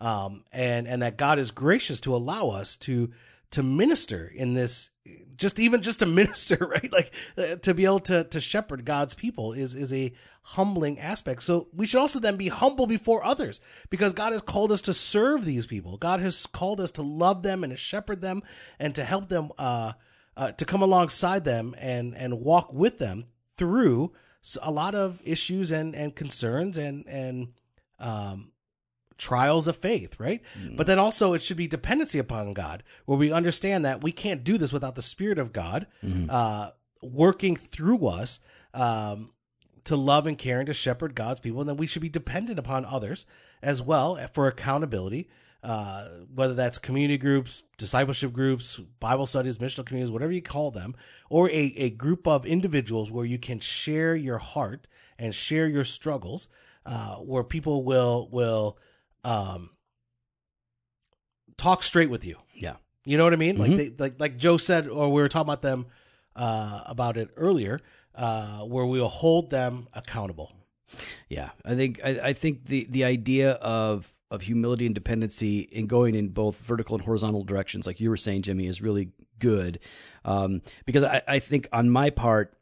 um, 0.00 0.44
and 0.52 0.88
and 0.88 1.02
that 1.02 1.18
God 1.18 1.38
is 1.38 1.50
gracious 1.50 2.00
to 2.00 2.14
allow 2.14 2.48
us 2.48 2.76
to 2.76 3.10
to 3.50 3.62
minister 3.62 4.26
in 4.26 4.54
this 4.54 4.90
just 5.36 5.58
even 5.58 5.82
just 5.82 6.00
to 6.00 6.06
minister 6.20 6.56
right? 6.56 6.92
Like 6.92 7.12
uh, 7.36 7.56
to 7.56 7.74
be 7.74 7.84
able 7.84 8.00
to 8.00 8.24
to 8.24 8.40
shepherd 8.40 8.84
god's 8.84 9.14
people 9.14 9.52
is 9.52 9.74
is 9.74 9.92
a 9.92 10.12
humbling 10.42 10.98
aspect. 10.98 11.42
So 11.42 11.68
we 11.72 11.86
should 11.86 12.00
also 12.00 12.18
then 12.18 12.36
be 12.36 12.48
humble 12.48 12.86
before 12.86 13.24
others 13.24 13.60
because 13.88 14.12
god 14.12 14.32
has 14.32 14.42
called 14.42 14.72
us 14.72 14.82
to 14.82 14.94
serve 14.94 15.44
these 15.44 15.66
people. 15.66 15.96
God 15.96 16.20
has 16.20 16.46
called 16.46 16.80
us 16.80 16.90
to 16.92 17.02
love 17.02 17.42
them 17.42 17.64
and 17.64 17.72
to 17.72 17.76
shepherd 17.76 18.20
them 18.20 18.42
and 18.78 18.94
to 18.94 19.04
help 19.04 19.28
them 19.28 19.50
uh, 19.58 19.92
uh 20.36 20.52
to 20.52 20.64
come 20.64 20.82
alongside 20.82 21.44
them 21.44 21.74
and 21.78 22.14
and 22.14 22.40
walk 22.40 22.72
with 22.72 22.98
them 22.98 23.24
through 23.56 24.12
a 24.62 24.70
lot 24.70 24.94
of 24.94 25.20
issues 25.24 25.70
and 25.70 25.94
and 25.94 26.14
concerns 26.14 26.78
and 26.78 27.06
and 27.06 27.48
um 27.98 28.52
trials 29.20 29.68
of 29.68 29.76
faith, 29.76 30.18
right? 30.18 30.42
Mm. 30.58 30.76
But 30.76 30.86
then 30.86 30.98
also 30.98 31.34
it 31.34 31.42
should 31.42 31.58
be 31.58 31.68
dependency 31.68 32.18
upon 32.18 32.54
God, 32.54 32.82
where 33.04 33.18
we 33.18 33.30
understand 33.30 33.84
that 33.84 34.02
we 34.02 34.12
can't 34.12 34.42
do 34.42 34.56
this 34.56 34.72
without 34.72 34.94
the 34.94 35.02
Spirit 35.02 35.38
of 35.38 35.52
God 35.52 35.86
mm. 36.02 36.26
uh, 36.30 36.70
working 37.02 37.54
through 37.54 38.06
us 38.06 38.40
um, 38.72 39.28
to 39.84 39.94
love 39.94 40.26
and 40.26 40.38
care 40.38 40.58
and 40.58 40.66
to 40.66 40.72
shepherd 40.72 41.14
God's 41.14 41.40
people. 41.40 41.60
And 41.60 41.68
then 41.68 41.76
we 41.76 41.86
should 41.86 42.02
be 42.02 42.08
dependent 42.08 42.58
upon 42.58 42.84
others 42.86 43.26
as 43.62 43.82
well 43.82 44.16
for 44.32 44.48
accountability. 44.48 45.28
Uh, 45.62 46.08
whether 46.34 46.54
that's 46.54 46.78
community 46.78 47.18
groups, 47.18 47.64
discipleship 47.76 48.32
groups, 48.32 48.80
Bible 48.98 49.26
studies, 49.26 49.58
missional 49.58 49.84
communities, 49.84 50.10
whatever 50.10 50.32
you 50.32 50.40
call 50.40 50.70
them, 50.70 50.94
or 51.28 51.50
a, 51.50 51.74
a 51.76 51.90
group 51.90 52.26
of 52.26 52.46
individuals 52.46 53.10
where 53.10 53.26
you 53.26 53.38
can 53.38 53.60
share 53.60 54.16
your 54.16 54.38
heart 54.38 54.88
and 55.18 55.34
share 55.34 55.68
your 55.68 55.84
struggles, 55.84 56.48
uh, 56.86 57.16
where 57.16 57.44
people 57.44 57.84
will 57.84 58.26
will 58.32 58.78
um, 59.24 59.70
talk 61.56 61.82
straight 61.82 62.10
with 62.10 62.24
you. 62.24 62.36
Yeah. 62.54 62.76
You 63.04 63.18
know 63.18 63.24
what 63.24 63.32
I 63.32 63.36
mean? 63.36 63.56
Mm-hmm. 63.56 63.62
Like 63.62 63.76
they, 63.76 64.04
like 64.04 64.20
like 64.20 64.36
Joe 64.36 64.56
said, 64.56 64.88
or 64.88 65.10
we 65.10 65.22
were 65.22 65.28
talking 65.28 65.48
about 65.48 65.62
them 65.62 65.86
uh, 66.36 66.82
about 66.86 67.16
it 67.16 67.30
earlier, 67.36 67.80
uh, 68.14 68.58
where 68.60 68.84
we'll 68.84 69.08
hold 69.08 69.50
them 69.50 69.88
accountable. 69.94 70.52
Yeah, 71.28 71.50
I 71.64 71.74
think 71.76 72.00
I, 72.04 72.20
I, 72.22 72.32
think 72.32 72.66
the 72.66 72.86
the 72.90 73.04
idea 73.04 73.52
of 73.52 74.10
of 74.30 74.42
humility 74.42 74.86
and 74.86 74.94
dependency 74.94 75.60
in 75.60 75.86
going 75.86 76.14
in 76.14 76.28
both 76.28 76.58
vertical 76.58 76.96
and 76.96 77.04
horizontal 77.04 77.44
directions, 77.44 77.86
like 77.86 78.00
you 78.00 78.10
were 78.10 78.16
saying, 78.16 78.42
Jimmy, 78.42 78.66
is 78.66 78.82
really 78.82 79.10
good 79.38 79.78
um, 80.24 80.62
because 80.84 81.04
I, 81.04 81.22
I 81.26 81.38
think 81.38 81.68
on 81.72 81.88
my 81.88 82.10
part, 82.10 82.56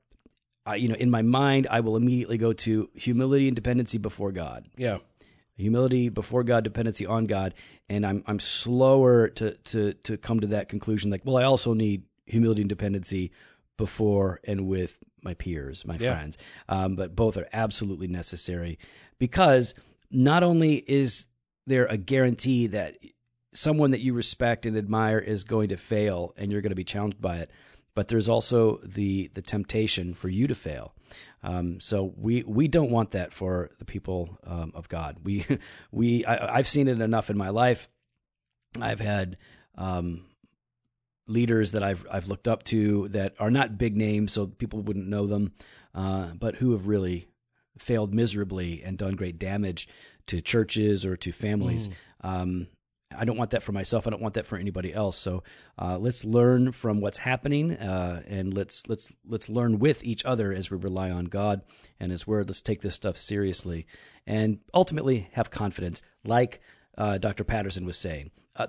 I, 0.65 0.77
you 0.77 0.89
know, 0.89 0.95
in 0.95 1.11
my 1.11 1.23
mind, 1.23 1.67
I 1.71 1.81
will 1.81 1.97
immediately 1.97 2.39
go 2.39 2.53
to 2.53 2.91
humility 2.95 3.49
and 3.49 3.57
dependency 3.57 3.99
before 3.99 4.31
God. 4.31 4.67
Yeah 4.77 4.99
humility 5.59 6.09
before 6.09 6.45
God, 6.45 6.65
dependency 6.65 7.05
on 7.05 7.27
God, 7.27 7.55
and 7.89 8.07
I'm 8.07 8.23
I'm 8.27 8.39
slower 8.39 9.29
to 9.29 9.53
to 9.53 9.93
to 9.93 10.17
come 10.17 10.41
to 10.41 10.47
that 10.49 10.69
conclusion. 10.69 11.11
Like, 11.11 11.23
well, 11.25 11.37
I 11.37 11.45
also 11.45 11.75
need 11.75 12.05
humility 12.27 12.63
and 12.63 12.69
dependency 12.69 13.33
before 13.77 14.41
and 14.45 14.67
with 14.67 14.99
my 15.23 15.35
peers, 15.35 15.85
my 15.85 15.97
yeah. 15.97 16.15
friends. 16.15 16.39
Um, 16.69 16.97
but 16.97 17.15
both 17.15 17.37
are 17.37 17.49
absolutely 17.53 18.09
necessary 18.09 18.79
because 19.19 19.75
not 20.11 20.43
only 20.43 20.77
is 20.77 21.27
there 21.67 21.87
a 21.87 21.97
guarantee 21.97 22.67
that 22.69 22.97
someone 23.53 23.91
that 23.91 24.01
you 24.01 24.15
respect 24.15 24.67
and 24.67 24.77
admire 24.77 25.19
is 25.19 25.45
going 25.45 25.69
to 25.71 25.77
fail 25.77 26.33
and 26.37 26.53
you're 26.53 26.61
going 26.61 26.71
to 26.71 26.77
be 26.77 26.85
challenged 26.85 27.21
by 27.21 27.39
it, 27.39 27.51
but 27.99 28.07
there's 28.07 28.29
also 28.29 28.77
the 28.85 29.27
the 29.35 29.43
temptation 29.43 30.15
for 30.15 30.29
you 30.29 30.47
to 30.47 30.55
fail. 30.55 30.95
Um, 31.43 31.81
so 31.81 32.15
we 32.17 32.45
we 32.45 32.69
don't 32.69 32.93
want 32.93 33.11
that 33.11 33.33
for 33.33 33.71
the 33.81 33.85
people 33.85 34.39
um, 34.47 34.71
of 34.77 34.89
God. 34.89 35.17
We 35.25 35.45
we 35.91 36.25
I, 36.25 36.59
have 36.59 36.69
seen 36.69 36.87
it 36.87 37.01
enough 37.01 37.29
in 37.29 37.37
my 37.37 37.49
life. 37.49 37.89
I've 38.81 39.01
had 39.01 39.37
um, 39.75 40.27
leaders 41.27 41.73
that 41.73 41.83
I've 41.83 42.07
I've 42.09 42.29
looked 42.29 42.47
up 42.47 42.63
to 42.67 43.09
that 43.09 43.35
are 43.41 43.51
not 43.51 43.79
big 43.79 43.97
names, 43.97 44.33
so 44.33 44.47
people 44.47 44.81
wouldn't 44.81 45.09
know 45.09 45.27
them, 45.27 45.55
uh, 45.93 46.35
but 46.39 46.55
who 46.55 46.71
have 46.71 46.87
really 46.87 47.27
failed 47.79 48.15
miserably 48.15 48.81
and 48.81 48.97
done 48.97 49.17
great 49.17 49.41
damage 49.41 49.89
to 50.29 50.41
churches 50.41 51.05
or 51.05 51.17
to 51.17 51.33
families. 51.33 51.89
Mm. 52.23 52.69
I 53.19 53.25
don't 53.25 53.37
want 53.37 53.51
that 53.51 53.63
for 53.63 53.73
myself. 53.73 54.07
I 54.07 54.11
don't 54.11 54.23
want 54.23 54.35
that 54.35 54.47
for 54.47 54.57
anybody 54.57 54.93
else. 54.93 55.19
So 55.19 55.43
uh, 55.79 55.99
let's 55.99 56.25
learn 56.25 56.73
from 56.73 57.01
what's 57.01 57.19
happening, 57.19 57.73
uh, 57.73 58.23
and 58.29 58.55
let's 58.55 58.89
let's 58.89 59.13
let's 59.27 59.49
learn 59.49 59.79
with 59.79 60.05
each 60.05 60.25
other 60.25 60.53
as 60.53 60.71
we 60.71 60.77
rely 60.77 61.11
on 61.11 61.27
God 61.27 61.63
and 61.99 62.13
His 62.13 62.27
Word. 62.27 62.49
Let's 62.49 62.61
take 62.61 62.81
this 62.81 62.95
stuff 62.95 63.17
seriously, 63.17 63.87
and 64.27 64.61
ultimately 64.73 65.29
have 65.33 65.51
confidence, 65.51 66.01
like 66.25 66.61
uh, 66.97 67.19
Dr. 67.19 67.45
Patterson 67.45 67.85
was 67.85 67.99
saying. 67.99 68.31
Uh, 68.55 68.69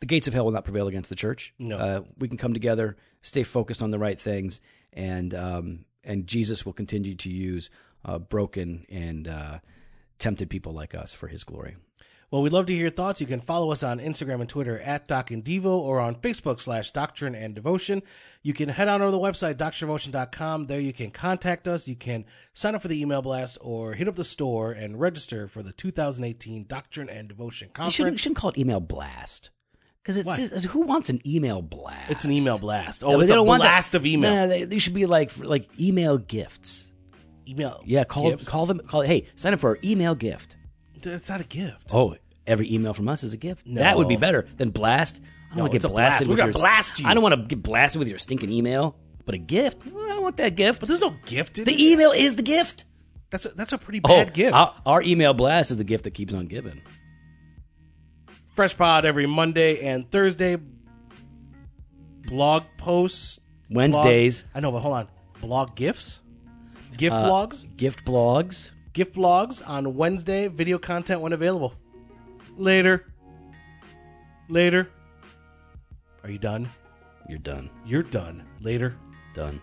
the 0.00 0.06
gates 0.06 0.28
of 0.28 0.34
hell 0.34 0.44
will 0.44 0.52
not 0.52 0.64
prevail 0.64 0.88
against 0.88 1.08
the 1.08 1.16
church. 1.16 1.54
No, 1.58 1.78
uh, 1.78 2.00
we 2.18 2.28
can 2.28 2.36
come 2.36 2.52
together, 2.52 2.96
stay 3.22 3.42
focused 3.42 3.82
on 3.82 3.90
the 3.90 3.98
right 3.98 4.20
things, 4.20 4.60
and 4.92 5.34
um, 5.34 5.84
and 6.04 6.26
Jesus 6.26 6.66
will 6.66 6.74
continue 6.74 7.14
to 7.14 7.30
use 7.30 7.70
uh, 8.04 8.18
broken 8.18 8.84
and 8.90 9.60
tempted 10.18 10.50
people 10.50 10.72
like 10.72 10.94
us 10.94 11.14
for 11.14 11.28
His 11.28 11.44
glory. 11.44 11.76
Well, 12.30 12.42
we'd 12.42 12.52
love 12.52 12.66
to 12.66 12.72
hear 12.72 12.82
your 12.82 12.90
thoughts. 12.90 13.20
You 13.20 13.26
can 13.26 13.40
follow 13.40 13.70
us 13.70 13.84
on 13.84 14.00
Instagram 14.00 14.40
and 14.40 14.48
Twitter 14.48 14.80
at 14.80 15.06
Doc 15.06 15.30
and 15.30 15.44
Devo 15.44 15.66
or 15.66 16.00
on 16.00 16.16
Facebook 16.16 16.58
slash 16.58 16.90
Doctrine 16.90 17.36
and 17.36 17.54
Devotion. 17.54 18.02
You 18.42 18.52
can 18.52 18.68
head 18.68 18.88
on 18.88 19.00
over 19.00 19.12
to 19.12 19.16
the 19.16 19.22
website, 19.22 19.54
doctrinedevotion.com. 19.54 20.66
There 20.66 20.80
you 20.80 20.92
can 20.92 21.10
contact 21.12 21.68
us. 21.68 21.86
You 21.86 21.94
can 21.94 22.24
sign 22.52 22.74
up 22.74 22.82
for 22.82 22.88
the 22.88 23.00
email 23.00 23.22
blast 23.22 23.58
or 23.60 23.94
hit 23.94 24.08
up 24.08 24.16
the 24.16 24.24
store 24.24 24.72
and 24.72 24.98
register 24.98 25.46
for 25.46 25.62
the 25.62 25.72
2018 25.72 26.66
Doctrine 26.66 27.08
and 27.08 27.28
Devotion 27.28 27.68
Conference. 27.68 27.98
You 27.98 28.04
shouldn't, 28.04 28.18
shouldn't 28.18 28.38
call 28.38 28.50
it 28.50 28.58
email 28.58 28.80
blast. 28.80 29.50
Because 30.02 30.18
it 30.18 30.26
says, 30.26 30.64
who 30.64 30.82
wants 30.82 31.10
an 31.10 31.20
email 31.26 31.62
blast? 31.62 32.10
It's 32.10 32.24
an 32.24 32.30
email 32.32 32.58
blast. 32.58 33.02
Oh, 33.04 33.20
it's 33.20 33.32
a 33.32 33.42
blast 33.42 33.94
of 33.96 34.06
email. 34.06 34.32
Nah, 34.34 34.46
they, 34.46 34.62
they 34.64 34.78
should 34.78 34.94
be 34.94 35.04
like 35.04 35.36
like 35.38 35.68
email 35.80 36.16
gifts. 36.16 36.92
Email. 37.48 37.82
Yeah, 37.84 38.04
call 38.04 38.30
gifts? 38.30 38.48
call 38.48 38.66
them. 38.66 38.78
Call 38.78 39.00
hey, 39.00 39.26
sign 39.34 39.52
up 39.52 39.58
for 39.58 39.70
our 39.70 39.78
email 39.82 40.14
gift. 40.14 40.56
That's 41.02 41.28
not 41.28 41.40
a 41.40 41.44
gift. 41.44 41.90
Oh, 41.92 42.16
every 42.46 42.72
email 42.72 42.94
from 42.94 43.08
us 43.08 43.22
is 43.22 43.34
a 43.34 43.36
gift. 43.36 43.66
No. 43.66 43.80
That 43.80 43.96
would 43.96 44.08
be 44.08 44.16
better 44.16 44.46
than 44.56 44.70
blast. 44.70 45.20
I 45.20 45.48
don't 45.50 45.56
no, 45.56 45.62
want 45.64 45.72
to 45.72 45.78
get 45.78 45.90
blasted. 45.90 46.26
Blast. 46.26 46.28
We're 46.28 46.52
gonna 46.52 46.58
blast 46.58 47.00
you. 47.00 47.08
I 47.08 47.14
don't 47.14 47.22
want 47.22 47.34
to 47.34 47.42
get 47.42 47.62
blasted 47.62 47.98
with 47.98 48.08
your 48.08 48.18
stinking 48.18 48.50
email. 48.50 48.96
But 49.24 49.34
a 49.34 49.38
gift, 49.38 49.84
well, 49.86 50.16
I 50.16 50.20
want 50.20 50.36
that 50.36 50.54
gift. 50.54 50.80
But 50.80 50.88
there's 50.88 51.00
no 51.00 51.14
gift. 51.26 51.54
the 51.56 51.62
it. 51.62 51.80
email 51.80 52.12
is 52.12 52.36
the 52.36 52.44
gift. 52.44 52.84
That's 53.30 53.44
a, 53.44 53.48
that's 53.50 53.72
a 53.72 53.78
pretty 53.78 53.98
bad 53.98 54.30
oh, 54.30 54.32
gift. 54.32 54.54
Our, 54.54 54.74
our, 54.86 55.02
email 55.02 55.34
blast 55.34 55.72
is 55.72 55.76
the 55.76 55.84
gift 55.84 56.04
that 56.04 56.12
keeps 56.12 56.32
on 56.32 56.46
giving. 56.46 56.80
Fresh 58.54 58.76
pod 58.76 59.04
every 59.04 59.26
Monday 59.26 59.84
and 59.84 60.08
Thursday. 60.10 60.58
Blog 62.26 62.62
posts. 62.78 63.40
Wednesdays. 63.68 64.42
Blog, 64.42 64.52
I 64.54 64.60
know, 64.60 64.72
but 64.72 64.80
hold 64.80 64.94
on. 64.94 65.08
Blog 65.40 65.74
gifts. 65.74 66.20
Gift 66.96 67.16
uh, 67.16 67.28
blogs. 67.28 67.76
Gift 67.76 68.04
blogs. 68.04 68.70
Gift 68.96 69.14
vlogs 69.14 69.60
on 69.68 69.94
Wednesday. 69.94 70.48
Video 70.48 70.78
content 70.78 71.20
when 71.20 71.34
available. 71.34 71.74
Later. 72.56 73.04
Later. 74.48 74.88
Are 76.24 76.30
you 76.30 76.38
done? 76.38 76.70
You're 77.28 77.38
done. 77.38 77.68
You're 77.84 78.02
done. 78.02 78.42
Later. 78.58 78.96
Done. 79.34 79.60